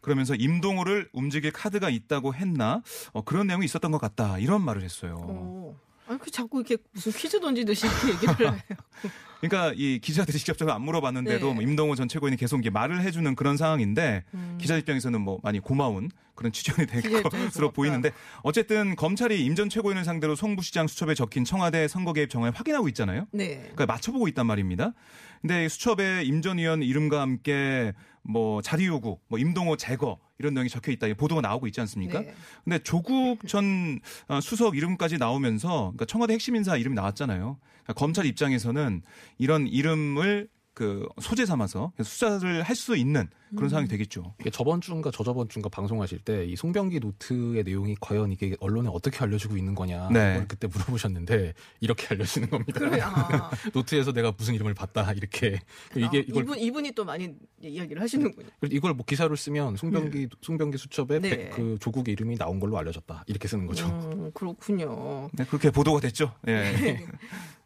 그러면서 0.00 0.34
임동호를 0.34 1.08
움직일 1.12 1.52
카드가 1.52 1.88
있다고 1.88 2.34
했나 2.34 2.82
어, 3.12 3.22
그런 3.22 3.46
내용이 3.46 3.64
있었던 3.64 3.92
것 3.92 4.00
같다 4.00 4.38
이런 4.38 4.62
말을 4.62 4.82
했어요. 4.82 5.16
어. 5.20 5.76
아니, 6.12 6.20
그 6.20 6.30
자꾸 6.30 6.60
이렇게 6.60 6.76
무슨 6.92 7.12
퀴즈 7.12 7.40
던지듯이 7.40 7.86
이렇게 7.86 8.08
얘기를 8.28 8.52
해요. 8.52 8.58
그러니까 9.40 9.72
이 9.76 9.98
기자들이 9.98 10.38
직접적으로 10.38 10.72
안 10.72 10.82
물어봤는데도 10.82 11.48
네. 11.48 11.52
뭐 11.54 11.62
임동호 11.64 11.96
전 11.96 12.06
최고위원이 12.06 12.36
계속 12.36 12.60
이게 12.60 12.70
말을 12.70 13.02
해주는 13.02 13.34
그런 13.34 13.56
상황인데 13.56 14.22
음. 14.34 14.56
기자 14.60 14.76
입장에서는 14.76 15.20
뭐 15.20 15.40
많이 15.42 15.58
고마운 15.58 16.10
그런 16.36 16.52
취재원이 16.52 16.86
될 16.86 17.02
것으로. 17.22 17.72
보이는데 17.72 18.12
어쨌든 18.44 18.94
검찰이 18.94 19.44
임 19.44 19.56
전 19.56 19.68
최고위원을 19.68 20.04
상대로 20.04 20.36
송부시장 20.36 20.86
수첩에 20.86 21.14
적힌 21.14 21.44
청와대 21.44 21.88
선거 21.88 22.12
개입 22.12 22.30
정황을 22.30 22.52
확인하고 22.54 22.86
있잖아요. 22.88 23.26
네. 23.32 23.56
그러니까 23.62 23.86
맞춰보고 23.86 24.28
있단 24.28 24.46
말입니다. 24.46 24.92
근데 25.40 25.68
수첩에 25.68 26.22
임 26.22 26.40
전 26.40 26.60
의원 26.60 26.80
이름과 26.82 27.20
함께 27.20 27.92
뭐 28.22 28.62
자리 28.62 28.86
요구, 28.86 29.18
뭐 29.28 29.38
임동호 29.38 29.76
제거 29.76 30.18
이런 30.38 30.54
내용이 30.54 30.68
적혀 30.68 30.92
있다. 30.92 31.06
이 31.08 31.14
보도가 31.14 31.40
나오고 31.40 31.66
있지 31.66 31.80
않습니까? 31.80 32.20
네. 32.20 32.34
근데 32.64 32.78
조국 32.80 33.46
전 33.46 34.00
어, 34.28 34.40
수석 34.40 34.76
이름까지 34.76 35.18
나오면서 35.18 35.68
그러니까 35.68 36.04
청와대 36.04 36.34
핵심 36.34 36.56
인사 36.56 36.76
이름이 36.76 36.94
나왔잖아요. 36.94 37.58
그러니까 37.82 37.92
검찰 37.94 38.26
입장에서는 38.26 39.02
이런 39.38 39.66
이름을 39.66 40.48
그 40.74 41.06
소재 41.20 41.44
삼아서 41.46 41.92
수사를 42.02 42.62
할 42.62 42.74
수 42.76 42.96
있는 42.96 43.28
그런 43.56 43.68
상황이 43.68 43.88
되겠죠. 43.88 44.34
이게 44.40 44.50
저번 44.50 44.80
주인가 44.80 45.10
저저번 45.10 45.48
주인가 45.48 45.68
방송하실 45.68 46.20
때 46.20 46.44
이 46.46 46.56
송병기 46.56 47.00
노트의 47.00 47.62
내용이 47.64 47.94
과연 48.00 48.32
이게 48.32 48.56
언론에 48.60 48.88
어떻게 48.92 49.18
알려지고 49.18 49.56
있는 49.56 49.74
거냐 49.74 50.08
네. 50.10 50.44
그때 50.48 50.66
물어보셨는데 50.66 51.54
이렇게 51.80 52.06
알려지는 52.10 52.50
겁니다. 52.50 52.78
그래, 52.80 53.00
아. 53.02 53.50
노트에서 53.74 54.12
내가 54.12 54.32
무슨 54.36 54.54
이름을 54.54 54.74
봤다 54.74 55.12
이렇게 55.12 55.60
이게 55.94 56.04
아, 56.18 56.22
이걸 56.26 56.42
이분, 56.44 56.58
이분이 56.58 56.92
또 56.92 57.04
많이 57.04 57.34
이야기를 57.62 58.00
하시는군요. 58.02 58.48
그래서 58.60 58.74
이걸 58.74 58.94
뭐 58.94 59.04
기사로 59.04 59.36
쓰면 59.36 59.76
송병기 59.76 60.28
송병기 60.40 60.78
수첩에 60.78 61.20
네. 61.20 61.30
백- 61.30 61.50
그 61.52 61.76
조국의 61.80 62.12
이름이 62.12 62.36
나온 62.38 62.58
걸로 62.60 62.76
알려졌다 62.78 63.24
이렇게 63.26 63.46
쓰는 63.48 63.66
거죠. 63.66 63.86
음, 63.86 64.30
그렇군요. 64.34 65.28
네, 65.32 65.44
그렇게 65.44 65.70
보도가 65.70 66.00
됐죠. 66.00 66.32
예. 66.48 67.04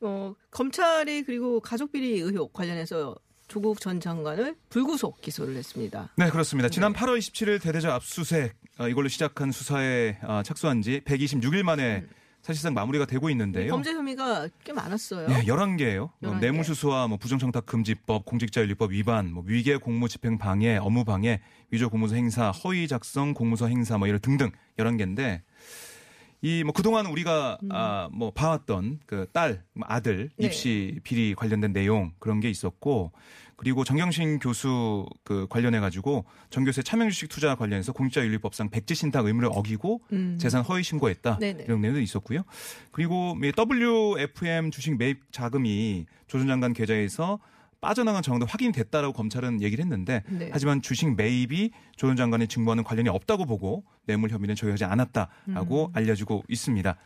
어, 0.00 0.34
검찰이 0.50 1.22
그리고 1.22 1.60
가족비리 1.60 2.20
의혹 2.20 2.52
관련해서 2.52 3.16
조국 3.48 3.80
전 3.80 4.00
장관을 4.00 4.56
불구속 4.68 5.20
기소를 5.20 5.56
했습니다. 5.56 6.10
네, 6.16 6.30
그렇습니다. 6.30 6.68
지난 6.68 6.92
8월 6.92 7.18
27일 7.18 7.62
대대적 7.62 7.92
압수수색 7.92 8.54
어, 8.78 8.88
이걸로 8.88 9.08
시작한 9.08 9.52
수사에 9.52 10.18
어, 10.22 10.42
착수한 10.44 10.82
지 10.82 11.00
126일 11.04 11.62
만에 11.62 12.04
사실상 12.42 12.74
마무리가 12.74 13.06
되고 13.06 13.28
있는데요. 13.30 13.72
범죄 13.72 13.92
혐의가 13.92 14.48
꽤 14.62 14.72
많았어요. 14.72 15.26
네, 15.26 15.42
11개예요. 15.46 16.10
11개. 16.22 16.38
뇌물수수와 16.38 17.08
뭐 17.08 17.18
부정청탁금지법, 17.18 18.24
공직자윤리법 18.24 18.92
위반, 18.92 19.32
뭐 19.32 19.42
위계 19.44 19.76
공무 19.76 20.08
집행 20.08 20.38
방해, 20.38 20.76
업무 20.76 21.02
방해, 21.04 21.40
위조 21.72 21.90
공무서 21.90 22.14
행사, 22.14 22.52
허위 22.52 22.86
작성 22.86 23.34
공무서 23.34 23.66
행사 23.66 23.98
뭐 23.98 24.06
이런 24.06 24.20
등등 24.20 24.52
11개인데 24.78 25.40
이 26.46 26.62
뭐 26.62 26.72
그동안 26.72 27.06
우리가 27.06 27.58
아뭐 27.68 28.30
봐왔던 28.30 29.00
그 29.04 29.26
딸, 29.32 29.64
아들 29.82 30.30
네. 30.36 30.46
입시 30.46 31.00
비리 31.02 31.34
관련된 31.34 31.72
내용 31.72 32.12
그런 32.20 32.38
게 32.38 32.48
있었고 32.48 33.10
그리고 33.56 33.82
정경심 33.82 34.38
교수 34.38 35.06
그 35.24 35.48
관련해 35.50 35.80
가지고 35.80 36.24
정 36.50 36.64
교수의 36.64 36.84
차명 36.84 37.08
주식 37.10 37.28
투자 37.28 37.56
관련해서 37.56 37.92
공직자윤리법상 37.92 38.70
백지 38.70 38.94
신탁 38.94 39.26
의무를 39.26 39.48
어기고 39.52 40.02
음. 40.12 40.38
재산 40.40 40.62
허위 40.62 40.84
신고했다 40.84 41.38
네네. 41.38 41.64
이런 41.64 41.80
내용도 41.80 42.00
있었고요. 42.00 42.42
그리고 42.92 43.36
이 43.42 43.50
WFM 43.56 44.70
주식 44.70 44.96
매입 44.96 45.32
자금이 45.32 46.06
조전 46.28 46.46
장관 46.46 46.74
계좌에서 46.74 47.40
빠져나간 47.86 48.22
정황도 48.22 48.46
확인이 48.46 48.72
됐다라고 48.72 49.12
검찰은 49.12 49.62
얘기를 49.62 49.82
했는데 49.84 50.22
네. 50.28 50.50
하지만 50.52 50.82
주식 50.82 51.14
매입이 51.14 51.70
조 51.96 52.06
전 52.08 52.16
장관의 52.16 52.48
증거와는 52.48 52.84
관련이 52.84 53.08
없다고 53.08 53.46
보고 53.46 53.84
뇌물 54.06 54.30
혐의는 54.30 54.54
저해하지 54.54 54.84
않았다라고 54.84 55.86
음. 55.86 55.90
알려지고 55.96 56.44
있습니다. 56.48 56.96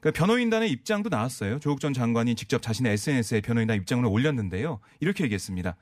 그러니까 0.00 0.18
변호인단의 0.18 0.70
입장도 0.70 1.08
나왔어요. 1.08 1.58
조국 1.60 1.80
전 1.80 1.92
장관이 1.92 2.34
직접 2.34 2.60
자신의 2.62 2.92
SNS에 2.92 3.40
변호인단 3.40 3.76
입장을 3.78 4.04
올렸는데요. 4.04 4.80
이렇게 5.00 5.24
얘기했습니다. 5.24 5.76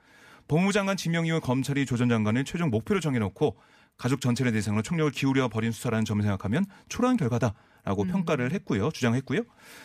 법무부 0.48 0.72
장관 0.72 0.96
지명 0.96 1.26
이후 1.26 1.40
검찰이 1.40 1.84
조 1.86 1.96
전 1.96 2.08
장관을 2.08 2.44
최종 2.44 2.70
목표로 2.70 3.00
정해놓고 3.00 3.56
가족 3.96 4.20
전체를 4.20 4.52
대상으로 4.52 4.82
총력을 4.82 5.10
기울여 5.12 5.48
벌인 5.48 5.72
수사라는 5.72 6.04
점을 6.04 6.22
생각하면 6.22 6.64
초라한 6.88 7.16
결과다라고 7.16 8.02
음. 8.02 8.08
평가를 8.08 8.52
했고요. 8.52 8.90
주장했고요. 8.90 9.40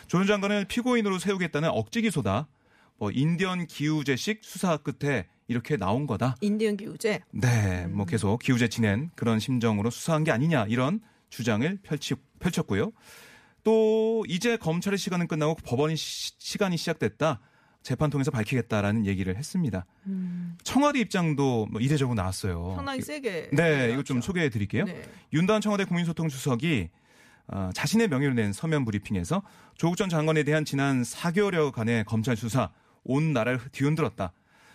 조 0.08 0.18
전 0.20 0.28
장관을 0.28 0.66
피고인으로 0.66 1.20
세우겠다는 1.20 1.70
억지 1.70 2.02
기소다. 2.02 2.48
뭐 3.00 3.12
인디언 3.12 3.66
기우제식 3.68 4.42
수사 4.44 4.78
끝에 4.78 5.26
이렇게 5.48 5.78
나온 5.78 6.06
거다. 6.06 6.36
인디언 6.42 6.78
기우제. 6.78 7.22
네, 7.32 7.88
뭐 7.88 8.06
계속 8.06 8.40
기우제 8.40 8.68
지낸 8.68 9.10
그런 9.16 9.40
심정으로 9.40 9.90
수사한 9.90 10.24
게 10.24 10.32
아니냐 10.32 10.66
이런 10.68 11.00
주장을 11.30 11.80
펼치, 11.82 12.16
펼쳤고요. 12.40 12.92
또 13.64 14.24
이제 14.28 14.58
검찰의 14.58 14.98
시간은 15.00 15.28
끝나고 15.28 15.56
법원의 15.66 15.98
시, 15.98 16.34
시간이 16.38 16.78
시작됐다. 16.78 17.40
재판 17.82 18.10
통해서 18.10 18.30
밝히겠다라는 18.30 19.06
얘기를 19.06 19.38
했습니다. 19.38 19.86
청와대 20.64 21.00
입장도 21.00 21.68
뭐 21.72 21.80
이례적으로 21.80 22.14
나왔어요. 22.14 22.74
상당히 22.76 23.02
세게. 23.02 23.52
네, 23.54 23.92
이거 23.94 24.04
좀 24.04 24.20
소개해 24.22 24.50
드릴게요. 24.50 24.84
네. 24.84 25.02
윤다한 25.32 25.62
청와대 25.62 25.86
국민소통수석이 25.86 26.90
어, 27.48 27.70
자신의 27.74 28.10
명의로 28.10 28.34
낸 28.34 28.54
서면 28.54 28.86
브리핑에서 28.86 29.42
조국 29.76 29.96
전 29.98 30.10
장관에 30.10 30.44
대한 30.44 30.66
지난 30.66 31.02
4개월여간의 31.02 32.06
검찰 32.06 32.36
수사 32.36 32.70
온 33.10 33.34
나라를 33.34 33.60
뒤흔들었다. 33.72 34.32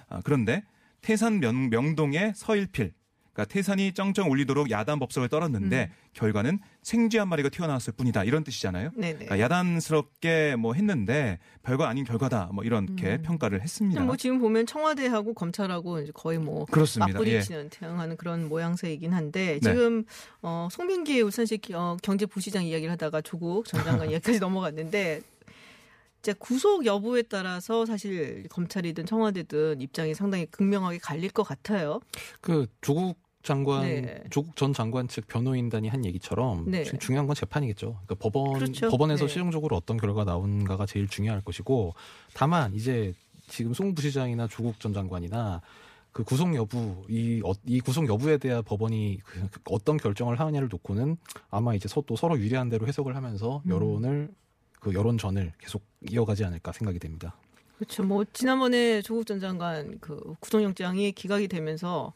아, 0.09 0.21
그런데 0.25 0.65
태산 1.01 1.39
명, 1.41 1.71
명동의 1.71 2.33
서일필, 2.35 2.93
그러니까 3.33 3.53
태산이 3.53 3.93
쩡쩡 3.93 4.29
울리도록 4.31 4.71
야단 4.71 4.99
법석을 5.01 5.29
떨었는데 5.29 5.91
결과는 6.13 6.61
생쥐 6.83 7.19
한 7.19 7.29
마리가 7.29 7.49
튀어나왔을 7.49 7.93
뿐이다. 7.95 8.23
이런 8.23 8.45
뜻이잖아요. 8.45 8.91
네네. 8.95 9.13
그러니까 9.15 9.41
야단스럽게 9.41 10.55
뭐 10.57 10.75
했는데 10.75 11.41
별거 11.65 11.85
아닌 11.85 12.05
결과다. 12.05 12.51
뭐 12.53 12.63
이렇게 12.63 13.19
평가를 13.23 13.61
했습니다. 13.61 14.03
뭐 14.03 14.17
지금 14.17 14.39
보면 14.39 14.67
청와대하고 14.67 15.35
검찰하고 15.35 16.01
이제 16.03 16.13
거의 16.15 16.39
뭐 16.39 16.65
그렇습니다. 16.67 17.19
맞부딪히는 17.19 17.71
대응하는 17.71 18.17
그런 18.17 18.49
모양새이긴 18.49 19.13
한데 19.13 19.59
네. 19.61 19.71
지금 19.73 20.05
어, 20.43 20.69
송민기 20.71 21.21
울산시 21.23 21.59
기- 21.59 21.75
어, 21.75 21.97
경제부시장 22.03 22.65
이야기를 22.65 22.93
하다가 22.93 23.21
조국 23.23 23.67
전 23.67 23.83
장관 23.85 24.09
이야기까지 24.13 24.39
넘어갔는데 24.39 25.23
이제 26.25 26.33
구속 26.39 26.87
여부에 26.87 27.21
따라서 27.23 27.85
사실 27.85 28.49
검찰이든 28.49 29.05
청와대든 29.05 29.83
입장이 29.83 30.15
상당히 30.15 30.47
극명하게 30.47 30.97
갈릴 30.97 31.31
것 31.31 31.43
같아요. 31.43 32.01
그 32.41 32.67
조국 32.81 33.19
장관, 33.43 33.83
네. 33.83 34.25
조국 34.31 34.57
전 34.57 34.73
장관 34.73 35.07
측 35.07 35.27
변호인단이 35.27 35.87
한 35.89 36.03
얘기처럼 36.07 36.65
네. 36.71 36.83
지금 36.85 36.99
중요한 36.99 37.27
건 37.27 37.37
재판이겠죠. 37.37 37.89
그러니까 38.07 38.15
법원 38.15 38.55
그렇죠. 38.59 38.89
법원에서 38.89 39.27
네. 39.27 39.35
최종적으로 39.35 39.77
어떤 39.77 39.99
결과가 39.99 40.25
나온가가 40.25 40.87
제일 40.87 41.09
중요할 41.09 41.43
것이고 41.43 41.93
다만 42.33 42.73
이제 42.75 43.13
지금 43.47 43.75
송 43.75 43.95
부시장이나 43.95 44.49
조국 44.49 44.81
전 44.81 44.95
장관이나 44.95 45.61
그 46.11 46.25
구속 46.25 46.55
여부 46.55 47.05
이, 47.11 47.43
어- 47.45 47.53
이 47.67 47.81
구속 47.81 48.09
여부에 48.09 48.39
대한 48.39 48.63
법원이 48.63 49.19
그- 49.27 49.47
그 49.51 49.61
어떤 49.67 49.99
결정을 49.99 50.41
하느냐를 50.41 50.69
놓고는 50.71 51.19
아마 51.51 51.75
이제 51.75 51.87
서, 51.87 52.03
또 52.07 52.17
서로 52.17 52.39
유리한 52.39 52.71
대로 52.71 52.87
해석을 52.87 53.15
하면서 53.15 53.61
음. 53.67 53.71
여론을 53.71 54.31
그 54.85 54.93
여론전을 54.93 55.53
계속 55.59 55.83
이어가지 56.03 56.45
않을까 56.45 56.73
생각이 56.73 56.99
됩니다. 56.99 57.35
그렇죠. 57.79 58.03
뭐 58.03 58.25
지난번에 58.33 59.01
조국 59.01 59.27
전 59.27 59.41
장관 59.41 59.99
그 59.99 60.35
구속영장이 60.41 61.13
기각이 61.13 61.49
되면서 61.49 62.13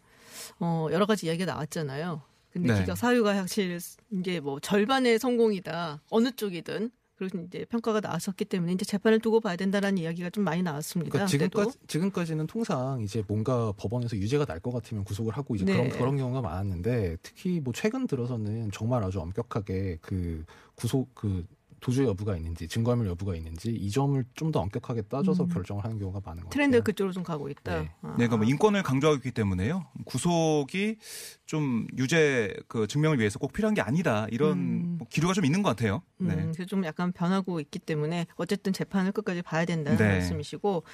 어 0.61 0.89
여러 0.93 1.07
가지 1.07 1.27
이야기가 1.27 1.51
나왔잖아요. 1.51 2.21
근데 2.53 2.75
네. 2.75 2.81
기각 2.81 2.97
사유가 2.97 3.35
사실 3.35 3.79
이제 4.13 4.41
뭐 4.41 4.61
절반의 4.61 5.19
성공이다. 5.19 6.03
어느 6.11 6.31
쪽이든 6.31 6.91
그런 7.17 7.47
이제 7.47 7.65
평가가 7.65 8.01
나왔었기 8.01 8.45
때문에 8.45 8.73
이제 8.75 8.85
재판을 8.85 9.19
두고 9.19 9.41
봐야 9.41 9.57
된다라는 9.57 9.99
이야기가 9.99 10.31
좀 10.31 10.45
많이 10.45 10.63
나왔습니다. 10.63 11.11
그러니까. 11.11 11.27
지금까지 11.29 11.79
지금까지는 11.89 12.47
통상 12.47 13.01
이제 13.03 13.25
뭔가 13.27 13.73
법원에서 13.77 14.17
유죄가 14.17 14.45
날 14.45 14.61
것 14.61 14.71
같으면 14.73 15.03
구속을 15.05 15.37
하고 15.37 15.57
이제 15.57 15.65
네. 15.65 15.73
그런 15.73 15.89
그런 15.89 16.17
경우가 16.19 16.43
많았는데 16.43 17.17
특히 17.23 17.61
뭐 17.61 17.73
최근 17.75 18.07
들어서는 18.07 18.71
정말 18.73 19.03
아주 19.03 19.21
엄격하게 19.21 19.99
그 20.03 20.45
구속 20.77 21.13
그 21.15 21.45
도주 21.81 22.05
여부가 22.05 22.37
있는지 22.37 22.67
증거인멸 22.69 23.07
여부가 23.09 23.35
있는지 23.35 23.71
이 23.71 23.91
점을 23.91 24.25
좀 24.35 24.49
더 24.51 24.61
엄격하게 24.61 25.03
따져서 25.03 25.45
음. 25.45 25.49
결정을 25.49 25.85
하는 25.85 25.99
경우가 25.99 26.21
많은 26.25 26.45
것 26.45 26.49
트렌드가 26.51 26.81
같아요. 26.81 26.85
그쪽으로 26.85 27.13
좀 27.13 27.23
가고 27.23 27.49
있다. 27.51 27.83
네. 27.83 27.91
아. 28.01 28.09
네, 28.09 28.15
그러니까 28.17 28.37
뭐 28.39 28.47
인권을 28.47 28.83
강조하고 28.83 29.17
있기 29.19 29.31
때문에요. 29.33 29.87
구속이 30.07 30.97
좀 31.45 31.87
유죄 31.99 32.55
그 32.67 32.87
증명을 32.87 33.19
위해서 33.19 33.39
꼭 33.39 33.53
필요한 33.53 33.75
게 33.75 33.83
아니다. 33.83 34.27
이런 34.31 34.53
음. 34.53 34.97
뭐 34.99 35.07
기류가 35.11 35.35
좀 35.35 35.45
있는 35.45 35.63
것 35.63 35.69
같아요. 35.69 36.03
네. 36.19 36.35
음, 36.35 36.53
그래서 36.53 36.65
좀 36.65 36.85
약간 36.87 37.13
변하고 37.13 37.61
있기 37.61 37.79
때문에 37.79 38.27
어쨌든 38.37 38.73
재판을 38.73 39.13
끝까지 39.13 39.43
봐야 39.43 39.65
된다는 39.67 39.99
네. 39.99 40.09
말씀이시고 40.09 40.85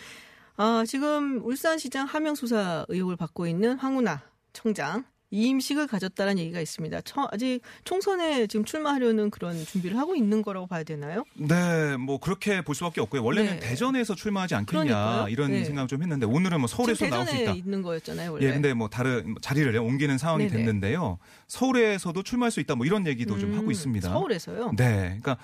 아, 0.56 0.84
지금 0.86 1.44
울산시장 1.44 2.06
하명 2.06 2.34
수사 2.34 2.84
의혹을 2.88 3.16
받고 3.16 3.46
있는 3.46 3.78
황운하 3.78 4.22
청장 4.52 5.04
이임식을 5.38 5.88
가졌다는 5.88 6.38
얘기가 6.38 6.60
있습니다. 6.60 7.00
처- 7.00 7.28
아직 7.32 7.60
총선에 7.84 8.46
지금 8.46 8.64
출마하려는 8.64 9.30
그런 9.30 9.56
준비를 9.64 9.98
하고 9.98 10.14
있는 10.14 10.42
거라고 10.42 10.68
봐야 10.68 10.84
되나요? 10.84 11.24
네, 11.34 11.96
뭐 11.96 12.18
그렇게 12.18 12.62
볼 12.62 12.74
수밖에 12.76 13.00
없고요. 13.00 13.24
원래는 13.24 13.54
네. 13.54 13.58
대전에서 13.58 14.14
출마하지 14.14 14.54
않겠냐 14.54 14.84
그러니까요. 14.84 15.28
이런 15.28 15.50
네. 15.50 15.64
생각을 15.64 15.88
좀 15.88 16.02
했는데 16.02 16.24
오늘은 16.26 16.60
뭐 16.60 16.68
서울에서 16.68 17.08
나올 17.08 17.26
수 17.26 17.32
대전에 17.32 17.42
있다. 17.42 17.52
있는 17.54 17.82
거였잖아요, 17.82 18.32
원래. 18.32 18.46
예, 18.46 18.52
근데 18.52 18.72
뭐 18.74 18.88
다른 18.88 19.24
뭐 19.32 19.34
자리를 19.40 19.76
옮기는 19.76 20.16
상황이 20.18 20.46
네네. 20.46 20.56
됐는데요. 20.58 21.18
서울에서도 21.48 22.22
출마할 22.22 22.52
수 22.52 22.60
있다. 22.60 22.76
뭐 22.76 22.86
이런 22.86 23.06
얘기도 23.06 23.36
좀 23.38 23.52
음, 23.54 23.58
하고 23.58 23.70
있습니다. 23.72 24.08
서울에서요? 24.08 24.72
네, 24.76 25.18
그러니까 25.20 25.36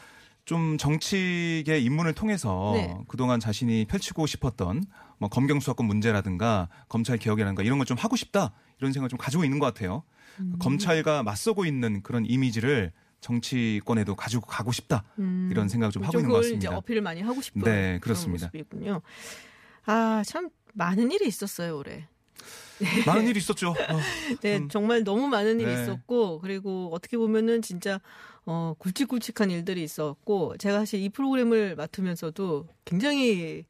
좀 0.45 0.79
정치계 0.79 1.79
입문을 1.79 2.13
통해서 2.15 2.73
네. 2.75 2.97
그동안 3.09 3.39
자신이 3.41 3.85
펼치고 3.87 4.27
싶었던 4.27 4.83
뭐 5.19 5.29
검경 5.29 5.61
수사권 5.61 5.87
문제라든가 5.87 6.69
검찰 6.89 7.19
개혁이라든가 7.19 7.63
이런 7.63 7.79
걸 7.79 7.87
좀 7.87 7.97
하고 7.97 8.17
싶다 8.17 8.53
이런 8.79 8.93
생각을 8.93 9.09
좀 9.09 9.19
가지고 9.19 9.45
있는 9.45 9.59
것 9.59 9.67
같아요. 9.67 10.03
음. 10.41 10.55
검찰과 10.61 11.23
맞서고 11.23 11.65
있는 11.67 12.03
그런 12.03 12.25
이미지를 12.27 12.93
정치권에도 13.21 14.15
가지고 14.17 14.47
가고 14.47 14.73
싶다 14.73 15.05
이런 15.51 15.69
생각을 15.69 15.93
좀 15.93 16.03
하고 16.05 16.19
있는 16.19 16.31
것 16.31 16.37
음. 16.39 16.41
같습니다. 16.43 16.77
어필을 16.77 17.03
많이 17.03 17.21
하고 17.21 17.41
싶은 17.43 17.63
네, 17.63 17.99
그렇습니다. 18.01 18.47
모습이군요. 18.53 19.03
아, 19.87 20.23
참 20.27 20.49
많은 20.73 21.11
일이 21.13 21.27
있었어요, 21.29 21.77
올해. 21.77 22.07
많은 23.07 23.27
일이 23.29 23.39
있었죠. 23.39 23.71
어, 23.73 24.01
네, 24.41 24.57
음. 24.57 24.69
정말 24.71 25.05
너무 25.05 25.29
많은 25.29 25.61
일이 25.61 25.75
네. 25.75 25.83
있었고 25.83 26.41
그리고 26.41 26.89
어떻게 26.95 27.19
보면은 27.19 27.61
진짜 27.61 28.01
어 28.47 28.75
굵직굵직한 28.79 29.51
일들이 29.51 29.83
있었고 29.83 30.57
제가 30.59 30.79
사실 30.81 31.01
이 31.01 31.09
프로그램을 31.09 31.77
맡으면서도 31.77 32.67
굉장히 32.85 33.65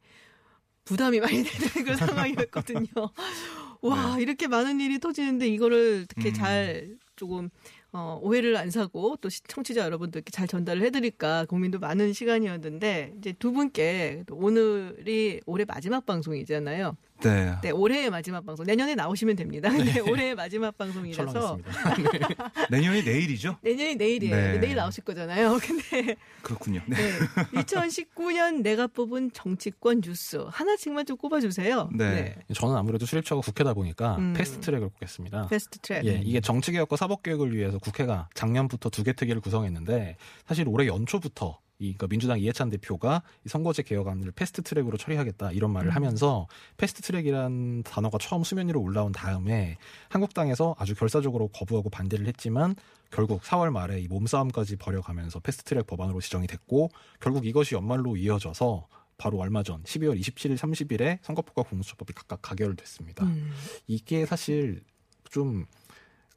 부담이 0.85 1.19
많이 1.19 1.43
되는 1.43 1.83
그런 1.85 1.97
상황이었거든요. 1.97 2.87
와 3.81 4.17
이렇게 4.19 4.47
많은 4.47 4.79
일이 4.79 4.99
터지는데 4.99 5.47
이거를 5.47 6.03
어떻게 6.05 6.21
네. 6.23 6.29
음. 6.29 6.33
잘 6.33 6.97
조금 7.15 7.49
어, 7.93 8.19
오해를 8.23 8.55
안 8.55 8.69
사고 8.71 9.17
또 9.17 9.27
시- 9.29 9.41
청취자 9.43 9.81
여러분들께 9.83 10.31
잘 10.31 10.47
전달을 10.47 10.81
해드릴까 10.83 11.45
고민도 11.45 11.79
많은 11.79 12.13
시간이었는데 12.13 13.15
이제 13.17 13.33
두 13.33 13.51
분께 13.51 14.23
또 14.27 14.35
오늘이 14.35 15.41
올해 15.45 15.65
마지막 15.65 16.05
방송이잖아요. 16.05 16.95
네. 17.21 17.55
네, 17.61 17.69
올해의 17.71 18.09
마지막 18.09 18.45
방송. 18.45 18.65
내년에 18.65 18.95
나오시면 18.95 19.35
됩니다. 19.35 19.69
네, 19.69 19.99
올해의 19.99 20.35
마지막 20.35 20.77
방송이라서 20.77 21.31
철렁했습니다. 21.31 22.51
내년이 22.69 23.03
내일이죠? 23.03 23.57
내년이 23.61 23.95
내일이에요. 23.95 24.35
네. 24.35 24.57
내일 24.59 24.75
나오실 24.75 25.03
거잖아요. 25.03 25.57
근데 25.61 26.15
그렇군요. 26.41 26.81
네. 26.87 26.95
네, 26.97 27.61
2019년 27.61 28.61
내가 28.61 28.87
뽑은 28.87 29.31
정치권 29.33 30.01
뉴스 30.01 30.43
하나씩만 30.49 31.05
좀 31.05 31.17
꼽아 31.17 31.39
주세요. 31.39 31.89
네. 31.93 32.35
저는 32.53 32.75
아무래도 32.75 33.05
출입처가 33.05 33.41
국회다 33.41 33.73
보니까 33.73 34.15
음. 34.17 34.33
패스트 34.33 34.59
트랙을 34.61 34.89
꼽겠습니다. 34.89 35.47
패스트 35.47 35.79
트랙. 35.79 36.05
예, 36.05 36.21
이게 36.23 36.39
정치 36.41 36.71
개혁과 36.71 36.95
사법 36.95 37.23
개혁을 37.23 37.55
위해서 37.55 37.77
국회가 37.77 38.29
작년부터 38.33 38.89
두 38.89 39.01
개 39.01 39.13
특위를 39.13 39.41
구성했는데 39.41 40.15
사실 40.45 40.67
올해 40.67 40.85
연초부터 40.85 41.57
이 41.81 41.93
그러니까 41.93 42.07
민주당 42.07 42.39
이해찬 42.39 42.69
대표가 42.69 43.23
이 43.43 43.49
선거제 43.49 43.81
개혁안을 43.81 44.31
패스트 44.31 44.61
트랙으로 44.61 44.97
처리하겠다 44.97 45.51
이런 45.51 45.71
말을 45.71 45.89
음. 45.89 45.95
하면서 45.95 46.47
패스트 46.77 47.01
트랙이란 47.01 47.81
단어가 47.83 48.19
처음 48.19 48.43
수면 48.43 48.67
위로 48.67 48.79
올라온 48.81 49.11
다음에 49.11 49.77
한국당에서 50.09 50.75
아주 50.77 50.93
결사적으로 50.93 51.47
거부하고 51.47 51.89
반대를 51.89 52.27
했지만 52.27 52.75
결국 53.09 53.41
4월 53.41 53.71
말에 53.71 53.99
이 53.99 54.07
몸싸움까지 54.07 54.75
벌여가면서 54.75 55.39
패스트 55.39 55.63
트랙 55.63 55.87
법안으로 55.87 56.21
지정이 56.21 56.45
됐고 56.45 56.91
결국 57.19 57.47
이것이 57.47 57.73
연말로 57.73 58.15
이어져서 58.15 58.87
바로 59.17 59.39
얼마 59.39 59.63
전 59.63 59.83
12월 59.83 60.19
27일, 60.19 60.57
30일에 60.57 61.19
선거법과 61.23 61.63
공수처법이 61.63 62.13
각각 62.13 62.41
가결됐습니다. 62.41 63.25
음, 63.25 63.51
이게 63.87 64.25
사실 64.25 64.83
좀 65.29 65.65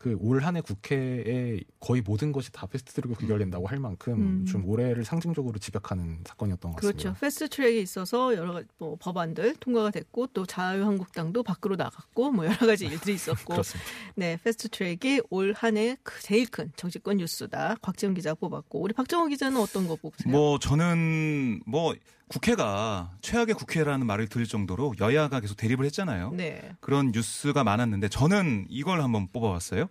그 0.04 0.14
올 0.20 0.40
한해 0.42 0.60
국회에 0.60 1.60
거의 1.80 2.02
모든 2.02 2.32
것이 2.32 2.52
다 2.52 2.66
패스트트랙으로 2.66 3.16
귀결된다고 3.18 3.66
할 3.66 3.78
만큼 3.78 4.12
음. 4.14 4.46
좀 4.46 4.66
올해를 4.66 5.04
상징적으로 5.04 5.58
지적하는 5.58 6.20
사건이었던 6.26 6.72
것 6.72 6.76
같습니다. 6.76 7.02
그렇죠. 7.02 7.20
패스트 7.20 7.48
트랙에 7.48 7.78
있어서 7.80 8.34
여러 8.34 8.52
가지 8.52 8.66
뭐 8.78 8.96
법안들 9.00 9.56
통과가 9.60 9.90
됐고 9.90 10.28
또 10.28 10.44
자유한국당도 10.44 11.42
밖으로 11.42 11.76
나갔고 11.76 12.32
뭐 12.32 12.44
여러 12.44 12.56
가지 12.56 12.86
일들이 12.86 13.14
있었고 13.14 13.52
그렇습니다. 13.52 13.90
네, 14.14 14.38
패스트 14.42 14.68
트랙이 14.68 15.22
올 15.30 15.54
한해 15.56 15.96
제일 16.20 16.50
큰 16.50 16.70
정치권 16.76 17.18
뉴스다. 17.18 17.76
곽재훈 17.80 18.14
기자 18.14 18.34
뽑았고 18.34 18.80
우리 18.80 18.92
박정호 18.92 19.28
기자는 19.28 19.58
어떤 19.58 19.86
거 19.88 19.96
뽑으세요? 19.96 20.32
뭐 20.32 20.58
저는 20.58 21.60
뭐 21.66 21.94
국회가 22.28 23.12
최악의 23.20 23.54
국회라는 23.54 24.06
말을 24.06 24.28
들을 24.28 24.46
정도로 24.46 24.94
여야가 24.98 25.40
계속 25.40 25.56
대립을 25.56 25.84
했잖아요. 25.86 26.32
네. 26.32 26.74
그런 26.80 27.12
뉴스가 27.12 27.64
많았는데 27.64 28.08
저는 28.08 28.66
이걸 28.70 29.02
한번 29.02 29.28
뽑아봤어요. 29.32 29.88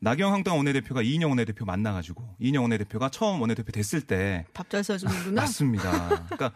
나경원 0.00 0.37
당시 0.37 0.56
원내대표가 0.58 1.02
이인영 1.02 1.30
원내대표 1.30 1.64
만나가지고 1.64 2.36
이인영 2.38 2.62
원내대표가 2.64 3.08
처음 3.08 3.40
원내대표 3.40 3.72
됐을 3.72 4.02
때 4.02 4.44
밥 4.54 4.68
잘 4.68 4.84
사주는구나. 4.84 5.42
맞습니다. 5.42 6.08
그러니까 6.26 6.52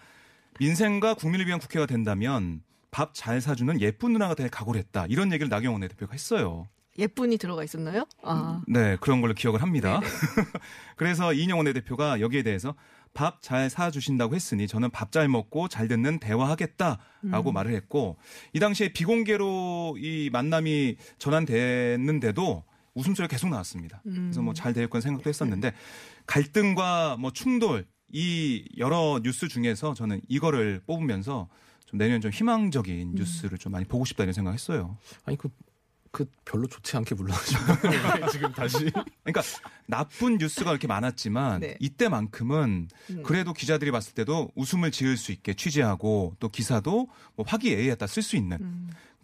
민생과 0.61 1.15
국민을 1.15 1.47
위한 1.47 1.59
국회가 1.59 1.87
된다면 1.87 2.63
밥 2.91 3.13
잘 3.15 3.41
사주는 3.41 3.81
예쁜 3.81 4.13
누나가 4.13 4.35
될 4.35 4.49
각오를 4.51 4.79
했다. 4.79 5.07
이런 5.09 5.33
얘기를 5.33 5.49
나경원 5.49 5.81
원내대표가 5.81 6.13
했어요. 6.13 6.69
예쁜이 6.99 7.39
들어가 7.39 7.65
있었나요? 7.65 8.05
아. 8.23 8.61
네, 8.67 8.97
그런 9.01 9.21
걸로 9.23 9.33
기억을 9.33 9.63
합니다. 9.63 10.01
그래서 10.97 11.33
이인영 11.33 11.57
원내대표가 11.59 12.21
여기에 12.21 12.43
대해서 12.43 12.75
밥 13.15 13.41
잘 13.43 13.71
사주신다고 13.71 14.35
했으니 14.35 14.69
저는 14.69 14.91
밥 14.91 15.11
잘 15.13 15.29
먹고 15.29 15.69
잘 15.69 15.89
듣는 15.89 16.19
대화하겠다라고 16.19 17.53
말을 17.53 17.73
했고 17.75 18.19
이 18.53 18.61
당시에 18.61 18.93
비공개로 18.93 19.97
이 19.99 20.31
만남이 20.33 20.97
전환됐는데도 21.19 22.65
웃음소리가 22.95 23.31
계속 23.31 23.49
나왔습니다. 23.51 24.03
그래서 24.05 24.43
뭐 24.43 24.53
잘 24.55 24.73
될 24.75 24.89
건 24.89 25.01
생각도 25.01 25.29
했었는데 25.29 25.73
갈등과 26.27 27.17
뭐 27.19 27.31
충돌 27.33 27.87
이 28.13 28.65
여러 28.79 29.21
뉴스 29.23 29.49
중에서 29.49 29.95
저는 29.95 30.21
이거를 30.29 30.83
뽑으면서 30.87 31.49
좀 31.87 31.99
내년 31.99 32.21
좀 32.21 32.31
희망적인 32.31 33.15
뉴스를 33.15 33.59
좀 33.59 33.73
많이 33.73 33.85
보고 33.85 34.05
싶다 34.05 34.25
이런 34.25 34.33
생각했어요. 34.33 34.97
아니 35.25 35.37
그, 35.37 35.49
그 36.13 36.27
별로 36.45 36.67
좋지 36.67 36.97
않게 36.97 37.15
거예요. 37.15 38.29
지금 38.33 38.53
다시. 38.53 38.77
그러니까 39.23 39.43
나쁜 39.87 40.39
뉴스가 40.39 40.71
이렇게 40.71 40.87
많았지만 40.89 41.61
네. 41.61 41.77
이때만큼은 41.81 42.89
음. 43.11 43.23
그래도 43.23 43.53
기자들이 43.53 43.91
봤을 43.93 44.15
때도 44.15 44.51
웃음을 44.57 44.91
지을 44.91 45.17
수 45.17 45.31
있게 45.33 45.55
취재하고 45.55 46.35
또 46.41 46.49
기사도 46.49 47.09
뭐 47.37 47.45
화기애애했다 47.49 48.07
쓸 48.09 48.23
수 48.25 48.37
있는. 48.37 48.59